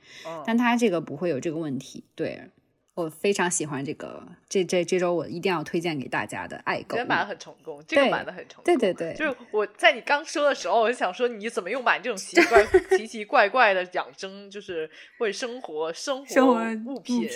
[0.47, 2.49] 但它这个不会有这个问题，对。
[2.95, 12.63] 我非常喜欢这个，这这这周我一定要推荐给大家的爱狗，这买的很成功，这个买的很成功，对对对，就是我在你刚说的时候，我就想说你怎么又买这种奇怪
[12.97, 17.27] 奇奇怪怪的养生，就是或者生活生活物品，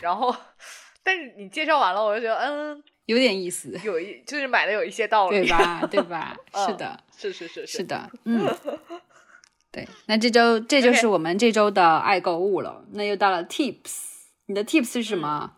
[0.00, 0.34] 然后，
[1.02, 5.86] 但是你介绍完了，我就觉得嗯，有点意思，有一就是买的有一些道理，对吧？
[5.90, 6.34] 对吧？
[6.66, 8.48] 是的，是是是是的，嗯，
[9.70, 14.13] 对，那这周这就是我们这周的爱购物了，那又到了 Tips。
[14.46, 15.56] 你的 tips 是什么？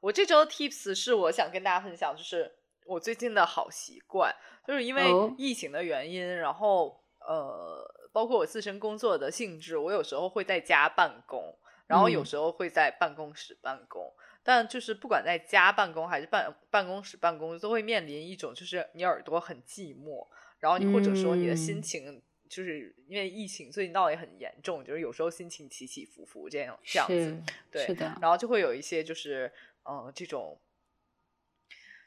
[0.00, 2.52] 我这周的 tips 是我想跟大家分享，就是
[2.84, 4.34] 我最近的好习惯，
[4.66, 5.04] 就是因为
[5.38, 14.12] 疫情的原因，然后呃，包括我自身工作的性质，我有时候会在家办公，然后有时候会在办公室办公。
[14.42, 20.26] 但就是不管在家办公还是办办公室办公，都会面临一种就是你耳朵很寂寞，
[20.60, 29.52] 然后你或者说你的心情就是因为疫情，最近闹也很严重，就是有时候心情起起伏伏这样这样子，对，是的，然后就会有一些就是
[29.84, 30.60] 嗯这种。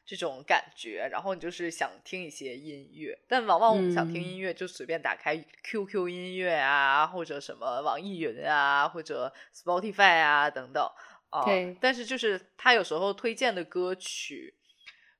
[0.05, 10.83] 这种感觉，然后你就是想听一些音乐，但往往我们想听音乐就随便打开 QQ 音乐啊，或者什么网易云啊，或者 Spotify 啊等等
[11.29, 11.45] 啊。
[11.79, 14.55] 但是就是他有时候推荐的歌曲。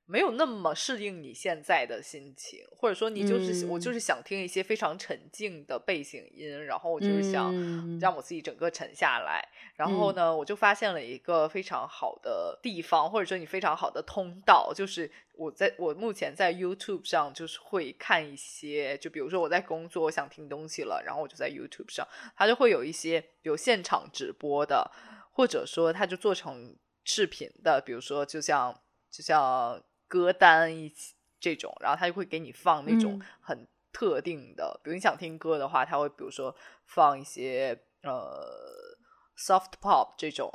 [0.06, 7.54] 没有那么适应你现在的心情，或者说你就是我就是想听一些非常沉静的背景音，然后我就是想
[8.00, 9.42] 让我自己整个沉下来。
[9.76, 24.92] 然后呢，我就发现了一个非常好的地方，或者说你非常好的通道，就是我在我目前在 YouTube 上就是会看一些，就比如说我在工作，我想听东西了，然后我就在 YouTube 上，它就会有一些有现场直播的，
[25.32, 28.78] 或者说它就做成视频的，比如说就像
[29.10, 29.82] 就像。
[30.08, 38.98] 歌单一起这种，然后他就会给你放那种很特定的，比如你想听歌的话，他会比如说放一些呃
[39.38, 40.52] soft pop 这种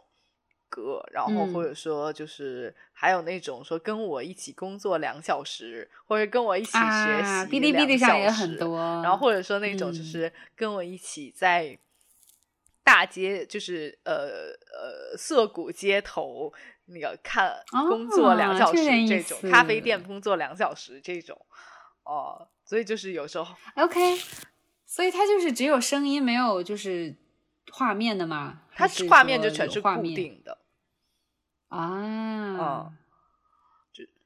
[0.68, 11.78] 歌，然后或者说就是还有那种说跟我一起工作两小时，或者跟我一起学习哔哩哔哩上也很多，然后或者说那种就是跟我一起在
[12.82, 16.52] 大街，就是呃呃涩谷街头。
[16.88, 21.38] 那个看工作两小时这种咖啡店工作两小时这种
[22.04, 24.18] 哦，所以就是有时候 OK，
[24.86, 27.14] 所以它就是只有声音没有就是
[27.72, 28.62] 画面的嘛？
[28.74, 30.58] 它画面就全是固定的
[31.68, 32.97] 啊，就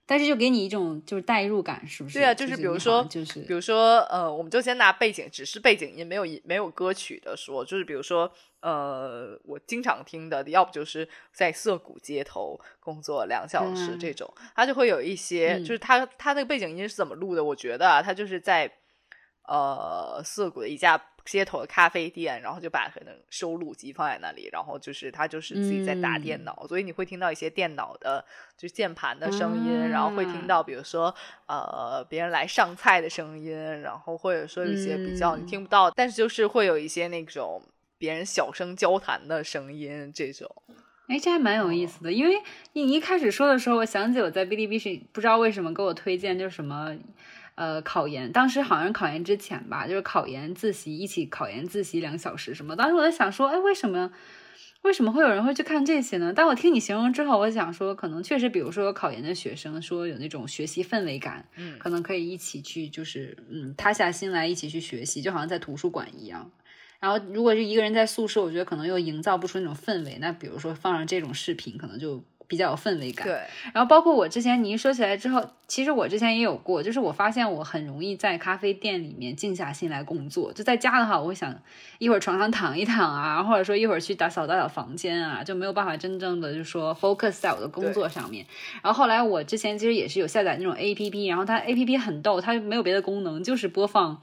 [0.06, 2.18] 但是就给你一种就是代入感，是不是？
[2.18, 8.32] 对啊，就是比如说就是比如说呃，我们就先拿背景，只是背景音没有没有歌曲的说，就是比如说。
[8.62, 17.42] 呃，我经常听的，要不就是在涩谷街头工作两小时这种，他就会有一些，就是他他那个背景音是怎么录的？
[17.42, 18.72] 我觉得啊，他就是在
[19.48, 28.24] 呃涩谷的一家街头的咖啡店，然后就把可能收录机放在那里，然后就是他就是自己在打电脑，所以你会听到一些电脑的，
[28.56, 31.14] 就是键盘的声音，然后会听到比如说
[31.46, 37.62] 呃别人来上菜的声音，然后或者说一些比较你听不到，但是就是会有一些那种。
[37.98, 40.50] 别人小声交谈的声音，这种，
[41.06, 42.11] 哎，这还蛮有意思的。
[42.12, 42.35] 因为
[42.72, 46.92] 你一开始说的时候，我想起我在哔哩哔哩是不知道为什么给我推荐，就是什么，
[47.54, 52.74] 呃，考研，当时好像是考研之前吧，就是考研自习，一起考研自习两小时什么。
[52.74, 54.10] 当时我在想说，哎，为什么，
[54.82, 56.32] 为什么会有人会去看这些呢？
[56.34, 66.50] 但我听你形容之后，我想说，可能确实，比如说有考研的学生，说有那种学习氛围感，嗯，可能可以一起去，就是嗯，塌下心来一起去学习，就好像在图书馆一样。
[67.00, 70.18] 然后，如果是一个人在宿舍，我觉得可能又营造不出那种氛围。
[70.20, 73.26] 那比如说放上这种视频，可能就比较有氛围感。
[73.26, 73.40] 对。
[73.72, 80.52] 然后包括我之前，你一说起来之后，其实我之前也有过，就是我发现我很容易在咖啡店里面静下心来工作。
[80.52, 81.58] 就在家的话，我会想
[81.96, 88.44] 一会儿床上躺一躺啊， 或者说一会儿去打扫打扫房间啊，就没有办法真正的就说 focus 在我的工作上面。
[88.82, 94.20] 然后后来我之前其实也是有下载那种 A P P，然后它 A P P 很逗，它没有别的功能，就是播放。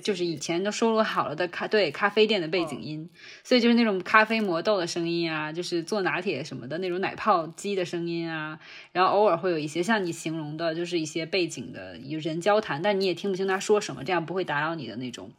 [0.00, 3.08] 就是以前都收录好了的咖对咖啡店的背景音，
[3.42, 8.58] 所以就是那种咖啡磨豆的声音啊，就是做拿铁什么的那种奶泡机的声音啊，
[8.92, 15.30] 然后偶尔会有一些像你形容的，就是一些背景的有人交谈，但你也听不清他说什么，这样不会打扰你的那种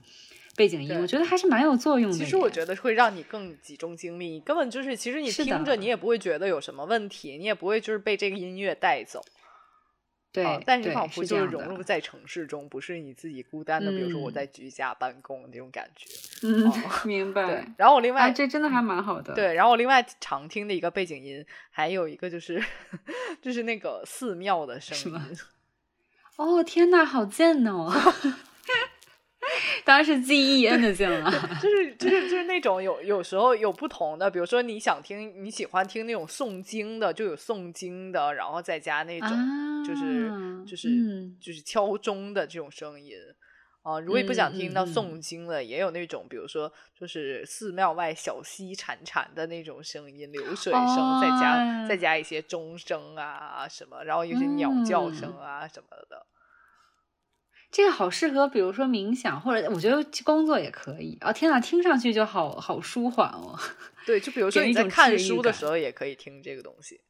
[0.56, 2.18] 背景音，我觉得还是蛮有作用的。
[2.18, 9.22] 其实我觉得会让你更集中精力，根本就是其实你听着你也不会觉得有什么问题，你也不会就是被这个音乐带走。
[10.36, 13.90] 对，但是仿佛就是融入在城市中，不是你自己孤单的。
[13.92, 16.08] 比如说我在居家办公那种感觉。
[16.48, 16.72] 嗯，
[17.06, 17.48] 明白。
[17.48, 19.34] 对，然后我另外这真的还蛮好的。
[19.34, 22.64] 对，然后我另外常听的一个背景音，还有一个就是
[23.42, 25.38] 就是那个寺庙的声音。
[26.38, 27.90] 哦天哪，好贱哦！
[29.86, 39.30] 当然是 Z E N 的键了， 就是就是就是那种有有时候有不同的，比如说你想听你喜欢听那种诵经的，就有诵经的，然后再加那种
[39.86, 40.32] 就是
[40.66, 40.90] 就是
[41.40, 43.14] 就是敲钟的这种声音
[43.84, 44.00] 啊。
[44.00, 56.26] 如果你不想听到诵经的，也有那种比如说就是寺庙外小溪潺潺的那种声音，流水声，再加再加一些钟声啊什么，然后有些鸟叫声啊什么的。
[57.76, 61.34] 这个好适合，比如说冥想，或者我觉得工作也可以啊！
[61.34, 63.60] 天呐，听上去就好好舒缓哦。
[64.08, 67.02] 对，就比如说你在看书的时候，也可以听这个东西。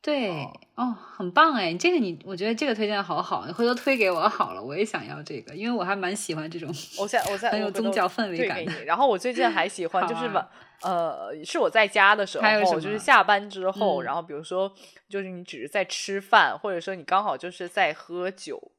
[0.00, 0.30] 对
[0.76, 8.82] 哦，很棒哎，这个你我觉得这个推荐好好，你回头推给我好了，我也想要这个，因为我还蛮喜欢这种，我在我在很有宗教氛围感的。
[8.86, 10.48] 然后我最近还喜 欢就是晚
[10.80, 14.72] 呃，是我在家的时候，就是下班之后，然后比如说
[15.06, 18.72] 就是你只是在吃饭，或者说你刚好就是在喝酒，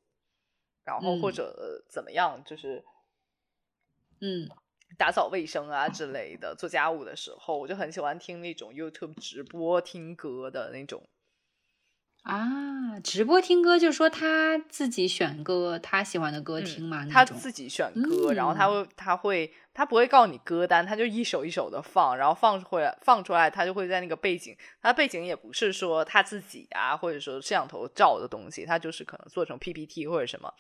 [0.88, 2.84] 然后或者怎么样，就是
[4.22, 4.50] 嗯。
[4.98, 11.04] 打扫卫生啊之类的，做家务的时候，我就很喜欢听那种 YouTube 直播听歌的那种。
[12.28, 17.06] 啊，直播听歌就是说他自己选歌，他喜欢的歌听嘛？
[17.10, 30.54] 他自己选歌，然后他会，他会，他不会告诉你歌单，他就一首一首的放，然后放出来，放出来，他就会在那个背景，他背景也不是说他自己啊，或者说摄像头照的东西，他就是可能做成 PPT 或者什么。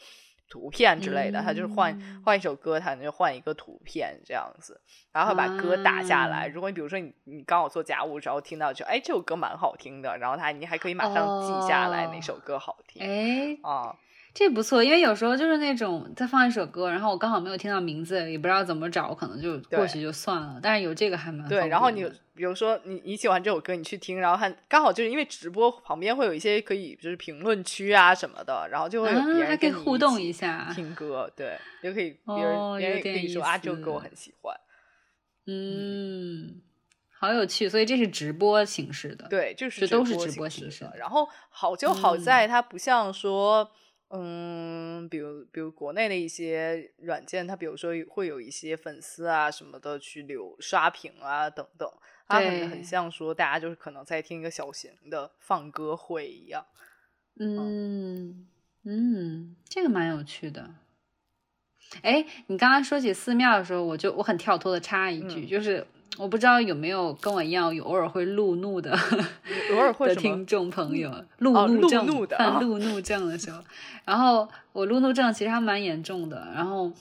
[0.49, 4.79] 图片之类的，他就是换换一首歌，他就换一个图片这样子，
[5.11, 6.47] 然后把歌打下来。
[6.47, 13.01] 如果你比如说你你刚好做家务，然后听到就哎这首歌蛮好听的，然后他你还可以马上记下来哪首歌好听。
[13.01, 13.95] 哎啊。
[14.37, 20.59] 这不错，因为有时候就是那种再放一首歌，然后我刚好没有听到名字，也不知道怎么找，我可能就过去就算了。
[20.61, 21.67] 但是有这个还蛮对。
[21.67, 22.03] 然后你
[22.35, 34.55] 比如说你你喜欢这首歌，你去听，然后还刚好就是因为直播旁边会有一些可以就是评论区啊什么的，然后就会有别人可以互动一下听歌，对，也可以别人别人也可以说啊这首歌我很喜欢。
[35.47, 36.61] 嗯，
[37.19, 40.87] 好有趣，所以这是直播形式的，对，就是都是直播形式。
[40.95, 43.71] 然后好就好在它不像说。
[44.09, 51.89] 嗯，比如比如国内的一些软件，它比如说会有一些粉丝啊什么的去留刷屏啊等等，
[52.27, 56.65] 它很很像说大家就是可能在听一个小型的放歌会一样。
[57.39, 58.47] 嗯
[58.83, 60.75] 嗯，这个蛮有趣的。
[62.01, 65.85] 哎，你刚刚说起寺庙的时候，我就我很跳脱的插一句，就是。
[66.17, 68.97] 我不知道有没有跟我一样有偶尔会路怒的，
[69.71, 73.59] 偶尔会的听众朋友，路怒症犯路怒症的时候，
[74.03, 76.91] 然后我路怒症其实还蛮严重的，然后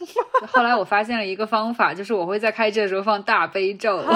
[0.49, 4.05] 后来我发现了一个方法，就是我会在开车的时候放大悲咒，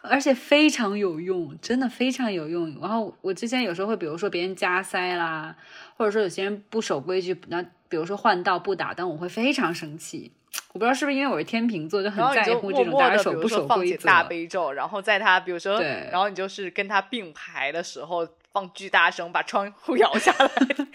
[0.00, 2.74] 而且非常有用，真的非常有用。
[2.80, 5.54] 然后我之前有时候会，比如说别人加塞啦，
[5.98, 10.32] 或者说有些人不守规矩，那比如说换道不打灯，我会非常生气。
[10.78, 14.06] 我不知道是不是因为我是天秤座，就很在乎这种大家守不守规则。
[14.06, 20.48] 大悲咒，然后在他比如说，然后你就是跟他并排的时候放巨大声，把窗户摇下来，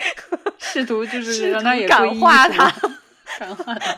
[0.58, 2.74] 试图就是让他也感化他。
[3.40, 3.96] 感化他，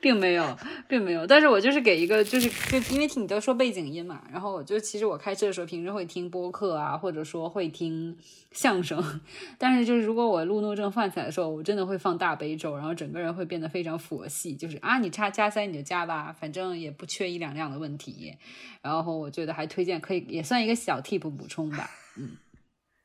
[0.00, 1.26] 并没有，并没有。
[1.26, 8.16] 但是我就是给一个，就是就因为听你都说背景音嘛，然后我就其实我开车的时候平时会听播客啊，或者说会听
[8.52, 9.20] 相声。
[9.58, 14.54] 但是就是如果我路怒症犯起来的时候，我真的会放大悲咒，然后整个人会变得非常佛系。
[14.54, 18.34] 就是啊，你差加塞你就加吧，反正也不缺一两辆的问题。
[18.82, 22.36] 然后我觉得还推荐可以也算一个小 tip 补充吧，嗯。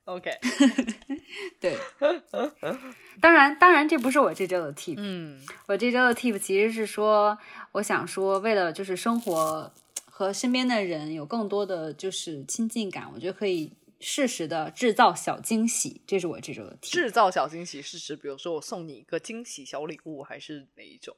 [0.05, 0.29] OK，
[1.61, 1.77] 对，
[3.21, 4.95] 当然，当然，这不是我这周的 tip。
[4.97, 7.37] 嗯，我这周的 tip 其实是说，
[7.71, 9.71] 我想说，为了就是生活
[10.05, 16.01] 和身边的人有更多的就是亲近感，我觉得可以适时的制造小惊喜。
[16.05, 16.91] 这是我这周的 tip。
[16.91, 21.15] 制造小惊喜是指，比如说我送你一个惊喜小礼物，还是哪一种？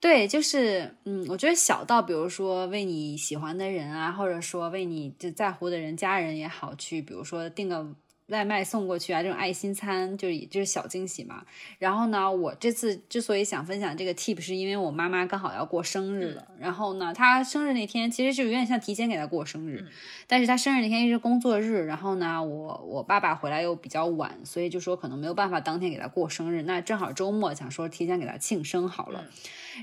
[0.00, 7.94] 对，就是，嗯，我觉得小到比如说为你喜欢的人啊，或者说为你就在乎的人、家人也好，去比如说订个。
[8.28, 11.46] 外卖送过去啊，这种爱心餐就是就是小惊喜嘛。
[11.78, 16.48] 然后呢，我这次之所以想分享这个 tip，是因为我妈妈刚好要过生日了。
[16.58, 19.86] 然后呢，她生日那天其实就有点像提前给她过生日，
[20.26, 21.86] 但是她生日那天一是工作日。
[21.86, 26.62] 然后呢，我我爸爸回来又比较晚，所以就说可能没有办法当天给她过生日。
[26.62, 29.24] 那正好周末想说提前给她庆生好了。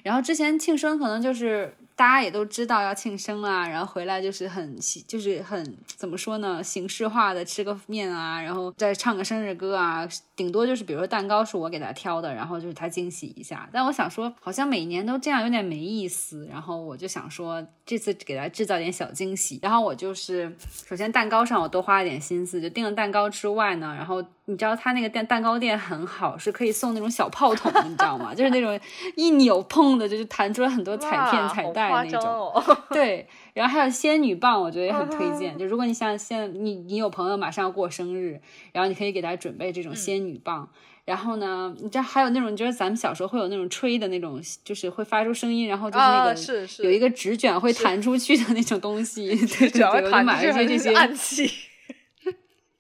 [0.03, 4.77] 然后之前庆生可能就是大家也都知道要庆生啊，然后回来就是很
[5.07, 8.41] 就是很怎么说呢，形式化的吃个面啊。
[8.41, 13.69] 然后再唱个生日歌啊，顶多就是比如说蛋糕是我给他挑的，然后就是他惊喜一下。
[13.71, 16.47] 但我想说，好像每年都这样有点没意思。
[16.51, 19.59] 然后我就想说，这次给他制造点小惊喜。
[19.61, 20.51] 然后我就是
[20.87, 28.33] 首先蛋糕上我多花了点心思，就订了蛋糕之外呢，然后你知道他那个蛋蛋糕店很好，是可以送那种小炮筒，你知道吗？
[28.33, 28.79] 就是那种
[29.15, 32.53] 一扭碰的，就是弹出来很多彩片彩带那种。
[32.91, 33.27] 对。
[33.53, 35.57] 然后还有仙女棒，我觉得也很推荐。
[35.57, 38.39] 就如果你像现你你有朋友马上要过生日，
[38.71, 40.67] 然后你可以给他准备这种仙女棒。
[41.05, 49.27] 然后呢，你知道还有那种，就是咱们小时候会有那种吹的那种，就是会发出声音，然后就是那个是是有一个纸卷会弹出去的那种东西。
[49.35, 51.51] 对对对，我就买了一些这些暗器。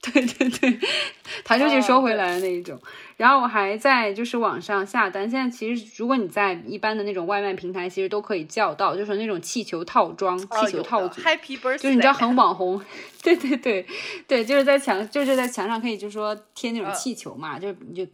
[0.11, 0.79] 对对对，
[1.45, 2.77] 弹出去收回来的那一种。
[3.15, 12.83] 然后我还在就是网上下单，现在其实如果你在一般的那种外卖平台，其实都可以叫到，就是那种气球套装、气球套组，Happy Birthday，就是你知道很网红，
[13.23, 13.85] 对对对
[14.27, 18.11] 对，就是在墙就是在墙上可以就是说贴那种气球嘛，就你就。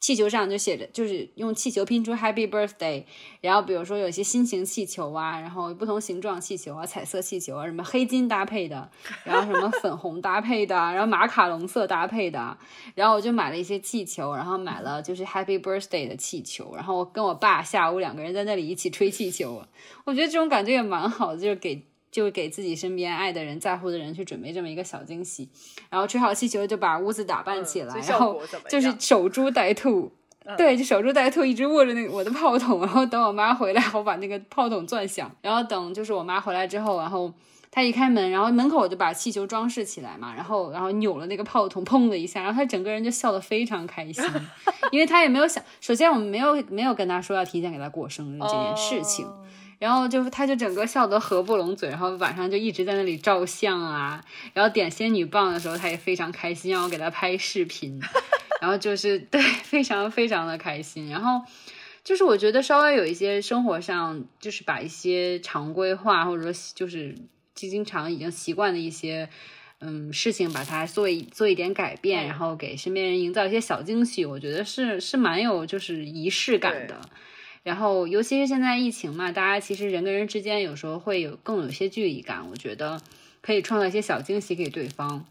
[0.00, 3.04] 气球上就写着，就是用气球拼出 Happy Birthday，
[3.42, 8.90] 然后比如说有些心形气球啊，然后不同形状气球啊，彩色气球啊，什么黑金搭配的，
[9.24, 12.56] 然后什么粉红搭配的，然后马卡龙色搭配的，
[12.94, 19.62] 然后我就买了一些气球，然后买了就是 Happy Birthday 的气球，然后我跟我爸下午两个人在那里一起吹气球，
[20.04, 21.89] 我觉得这种感觉也蛮好的，就是给。
[22.10, 25.48] 就给自己身边爱的人、在乎的人去准备这么一个小惊喜，
[25.88, 30.12] 然后吹好气球就把屋子打扮起来，然后就是守株待兔，
[30.56, 37.32] 对，就守株待兔，一直握着那个我的炮筒，然后等我妈回来，我把那个炮筒攥响，然后等就是我妈回来之后，然后
[37.70, 44.24] 她一开门，然后门口我就把气球装饰起来嘛，然后然后扭了那个炮筒，砰的一下，然后她整个人就笑得非常开心，
[44.90, 49.24] 因为她也没有想，首先我们没有没有跟她说要提前给她过生日这件事情。
[49.80, 54.22] 然后就他就整个笑得合不拢嘴，然后晚上就一直在那里照相啊，
[54.52, 57.98] 然后点仙女棒的时候他也非常开心，让我给他拍视频，
[58.60, 61.08] 然后就是对非常非常的开心。
[61.08, 61.42] 然后
[62.04, 67.14] 就是我觉得稍微有一些生活上就是把一些常规化或者说就是
[67.54, 69.30] 经常已经习惯的一些
[69.80, 77.00] 嗯事情把它做一做一点改变，然后给身边人营造一些小惊喜，我觉得是是蛮有就是仪式感的。
[77.62, 82.48] 然后，尤其是现在疫情嘛，大家其实人跟人之间有时候会有更有些距离感。
[82.50, 83.00] 我觉得
[83.42, 85.26] 可以创造一些小惊喜给对方。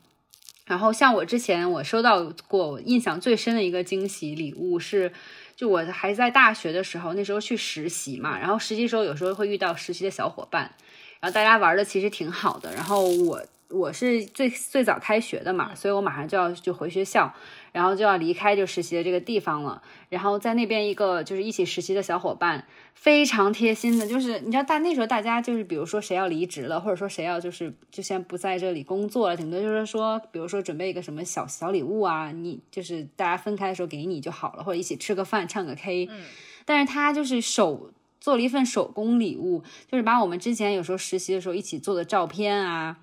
[0.66, 5.12] 然后，像我之前我收到过我印象最深的一个惊喜礼物是，
[5.56, 10.76] 就我还在大学的时候，那时候去实习嘛，然后实习时候有时候会遇到实习的小伙伴，
[11.20, 12.72] 然后大家玩的其实挺好的。
[12.76, 17.34] 然后我我是最最早开学的嘛，所以我马上就要就回学校。
[17.72, 22.66] 然后就要离开就实习的这个地方了，然后在那边一个就是一起实习的小伙伴
[22.96, 36.08] 非常贴心的，就是你知道大那时候大家就是比如说谁要离职了，或者说谁要就是就先不在这里工作了，顶多就是说比如说准备一个什么小小礼物啊，你就是大家分开的时候给你就好了，或者一起吃个饭唱个 K。
[36.10, 36.24] 嗯。
[36.66, 42.98] 但是他就是手做了一份手工礼物，就是把我们之前有时候实习的时候一起做的照片啊。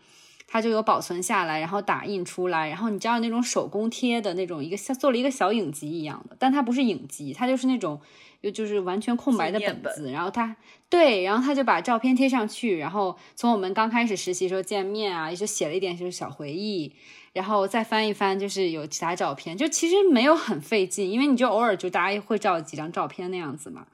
[0.47, 8.01] 它就有保存下来，然后打印出来，然后你知道那种手工贴的那种一个像做了一个小影集一样的，但它不是影集，它就是那种
[8.43, 10.11] 就就是完全空白的本子。
[10.13, 10.57] 然后他
[10.89, 16.95] 对，然后他就把照片贴上去，然后从我们刚开始实习时候见面啊，也就写了一点就是小回忆，
[17.33, 23.87] 然后再翻一翻就是有其他照片，就其实没有很费劲，因为你就偶尔就大家会照几张照片那样子嘛。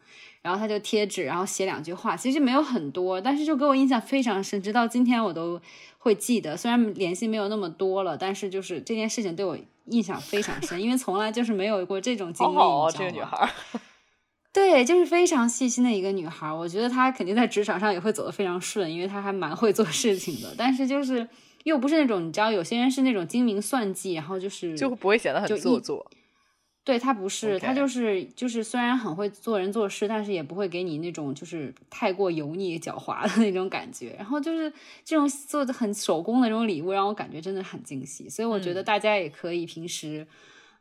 [0.43, 5.61] 然后他就贴纸，然后写两句话，其实没有很多，但是就给我印象非常深，直到今天我都。
[6.05, 12.53] 会记得，虽然联系没有那么多了，但是就是这件事情对我印象非常深，因为从来就是没有过这种经历。
[12.53, 13.49] 好这个女孩，
[14.53, 16.53] 对，就是非常细心的一个女孩。
[16.53, 20.53] 我觉得她肯定在职场上也会走得非常顺，因为她还蛮会做事情的。
[20.59, 21.29] 但是就是
[21.63, 26.05] 又不是那种你知道，有些人是那种精明算计，然后就是就不会显得很做作。
[26.85, 34.17] 对他不是，他就是就是，虽然很会做人做事，但是也不会给你那种就是太过油腻狡猾的那种感觉。
[34.19, 34.73] 然后就是
[35.05, 38.29] 这种做的很手工的那种礼物，让我感觉真的很惊喜。
[38.29, 40.27] 所以我觉得大家也可以平时，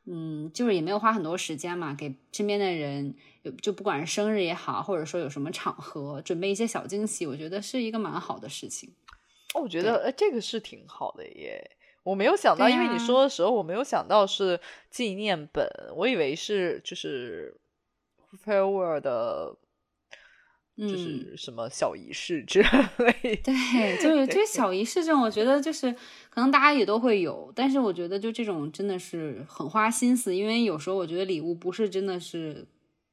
[0.05, 3.13] 嗯，就是也没有花很多时间嘛，给身边的人，
[3.61, 8.89] 就不管是生日也好，或者说有什么场合，准备一些小惊喜，我觉得是一个蛮好的事情。
[9.53, 11.69] 哦，我觉得呃，这个是挺好的耶。
[12.03, 17.55] 我没有想到，因为你说的时候，我没有想到是纪念本，我以为是就是
[18.45, 19.55] farewell 的，
[20.77, 23.35] 就是什么小仪式之类。
[23.43, 25.91] 对，就是这些小仪式这种，我觉得就是
[26.29, 32.67] 可能大家也都会有，但是我觉得就这种真的是很花心思，因为有时候我觉得礼物不是真的是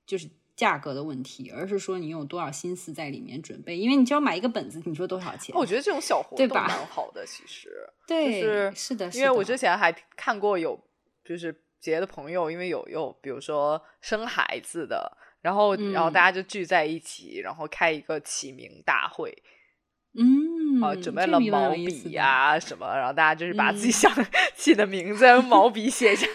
[0.06, 0.28] 就是。
[0.58, 3.76] 价格的问题，而是说你有多少心思在里面准备。
[3.76, 5.54] 因为你只要买一个本子，你说多少钱？
[5.54, 7.70] 我觉得这种小活动蛮好的，其实
[8.08, 9.08] 对，是是的。
[9.10, 10.76] 因为我之前还看过有，
[11.24, 19.40] 就是别的朋友，因为有有比如说生孩子的，然后然后大家就聚在一起，然后开一个起名大会，
[20.18, 24.12] 嗯，啊，准备了毛笔呀什么，然后大家就是把自己想
[24.56, 26.26] 起的名字用毛笔写下。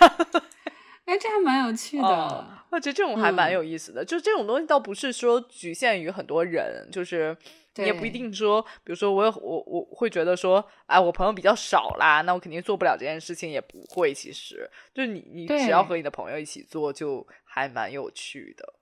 [1.03, 2.62] 哎，这还蛮有趣的。
[2.74, 4.03] 我觉得这种还蛮有意思的。
[4.03, 7.38] 就这种东西，倒不是说局限于很多人，就是
[7.76, 14.11] 也不一定说，比如说我我我会觉得说，哎，我朋友比较少啦，那我肯定做不了这件事情，也不会。
[14.11, 18.74] 其实，就是你你只要和你的朋友一起做，就还蛮有趣的。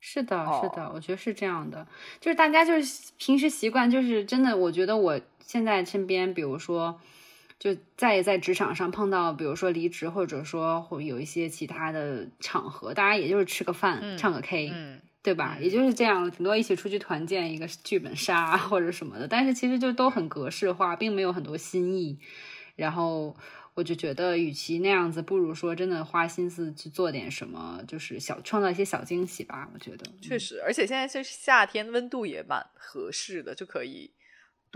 [0.00, 1.86] 是的，是的，我觉得是这样的。
[2.20, 7.00] 就是大家就是平时习惯，就是真的，我觉得我现在身边，比如说。
[7.58, 15.56] 就再在职场上碰到，比如说离职，或者说会有一些其他的场合，大家也就是吃个饭、唱个 K，嗯，对吧？
[15.60, 22.18] 也就是这样，顶多一起出去团建一个剧本杀或者什么的，但是其实就都很格式化，并没有很多新意。
[22.76, 23.34] 然后
[23.72, 29.70] 我就觉得，与其那样子，不如说真的花心思去做点什么，就是小创造一些小惊喜吧。
[29.72, 34.10] 我觉得确实，而且现在是夏天，温度也蛮合适的，就可以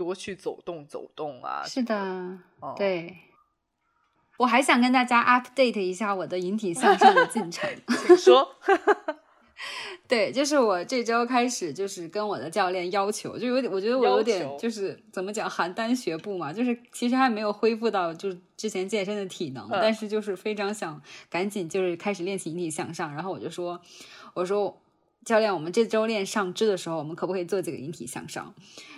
[0.03, 1.63] 多去走动走动啊。
[1.65, 2.39] 是的，
[2.75, 3.15] 对。
[4.37, 7.69] 我还想跟大家 update 一下我的引体向上的进程。
[8.07, 8.55] 请说。
[10.07, 20.99] 对，就是我这周开始，就是跟我的教练要求，就有点，我觉得我有点，就是怎么讲，邯郸学步嘛，就是其实还没有恢复到就是之前健身的体能，但是就是非常想
[21.29, 23.13] 赶紧就是开始练习引体向上。
[23.13, 23.79] 然后我就说，
[24.33, 24.81] 我说
[25.25, 28.53] 教练，我们这周练上肢的时候，我们可不可以做几个引体向上？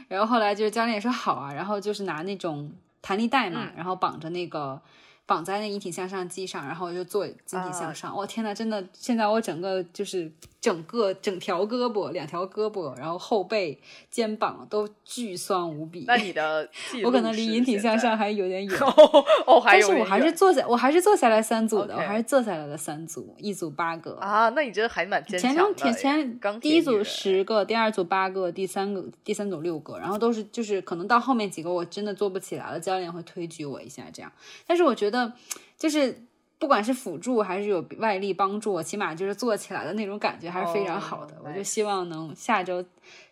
[0.07, 2.71] 然后后来就是教练说好啊，然后就是拿那种
[3.01, 4.81] 弹力带嘛，然后绑着那个。
[5.25, 8.13] 绑在那引体向上机上，然后我就做引体向上。
[8.13, 10.29] 我天呐，真的，现在我整个就是
[10.63, 13.77] 整个整条胳膊、两条胳膊，然后后背、
[14.09, 16.05] 肩膀都巨酸无比。
[16.07, 16.65] 那你的
[17.03, 18.79] 我可能离引体向上还有点远
[19.45, 19.85] 哦，还有。
[19.85, 24.47] 但是我还是坐下，我还是坐下来三组的，我还是坐下来了三组，一组八个啊。
[24.55, 25.73] 那你这还蛮坚强的。
[25.73, 34.31] 前前第一组十个，第二组八个，第三个第三组六个，然后都是就是可能到后面几个我真的做不起来了，教练会推举我一下这样。
[34.65, 35.33] 但是我觉得。
[35.75, 36.23] 就是
[36.63, 41.35] 不管是辅助还是有外力帮助，起码就是做起来的那种感觉还是非常好的。
[41.43, 42.81] 我就希望能下周、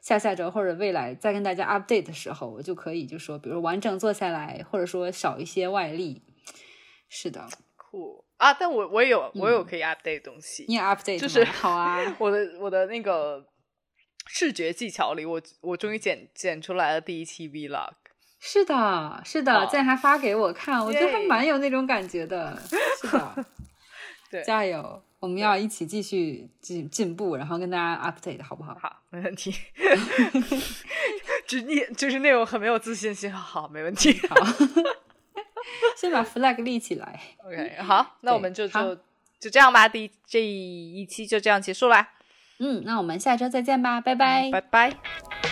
[0.01, 6.21] 下下周或者未来再跟大家 update 的时候，我就可以就说，比如完整做下来，或者说少一些外力。
[7.07, 8.53] 是的，酷啊！
[8.53, 11.99] 但我我有我有可以 update 的东西，你也 update 就是好啊。
[12.19, 13.47] 我的我的那个
[14.27, 17.93] 视觉技巧里，我我终于剪剪出来了第一期 vlog。
[18.43, 22.59] 是的，是的，竟然还发给我看，我觉得还蛮有那种感觉的。
[22.99, 23.45] 是的，
[24.31, 28.75] 对，加油，我们要一起继续进进步，然后跟大家 update，好不好？
[28.81, 29.53] 好，没问题。
[31.45, 34.19] 就你就是那种很没有自信心，好，没问题。
[34.27, 34.35] 好，
[35.95, 37.19] 先把 flag 立起来。
[37.45, 38.95] OK，好，那我们就就
[39.39, 39.87] 就这样吧。
[39.87, 42.09] 第这一期就这样结束啦。
[42.57, 45.50] 嗯，那我们下周再见吧，拜拜，拜拜。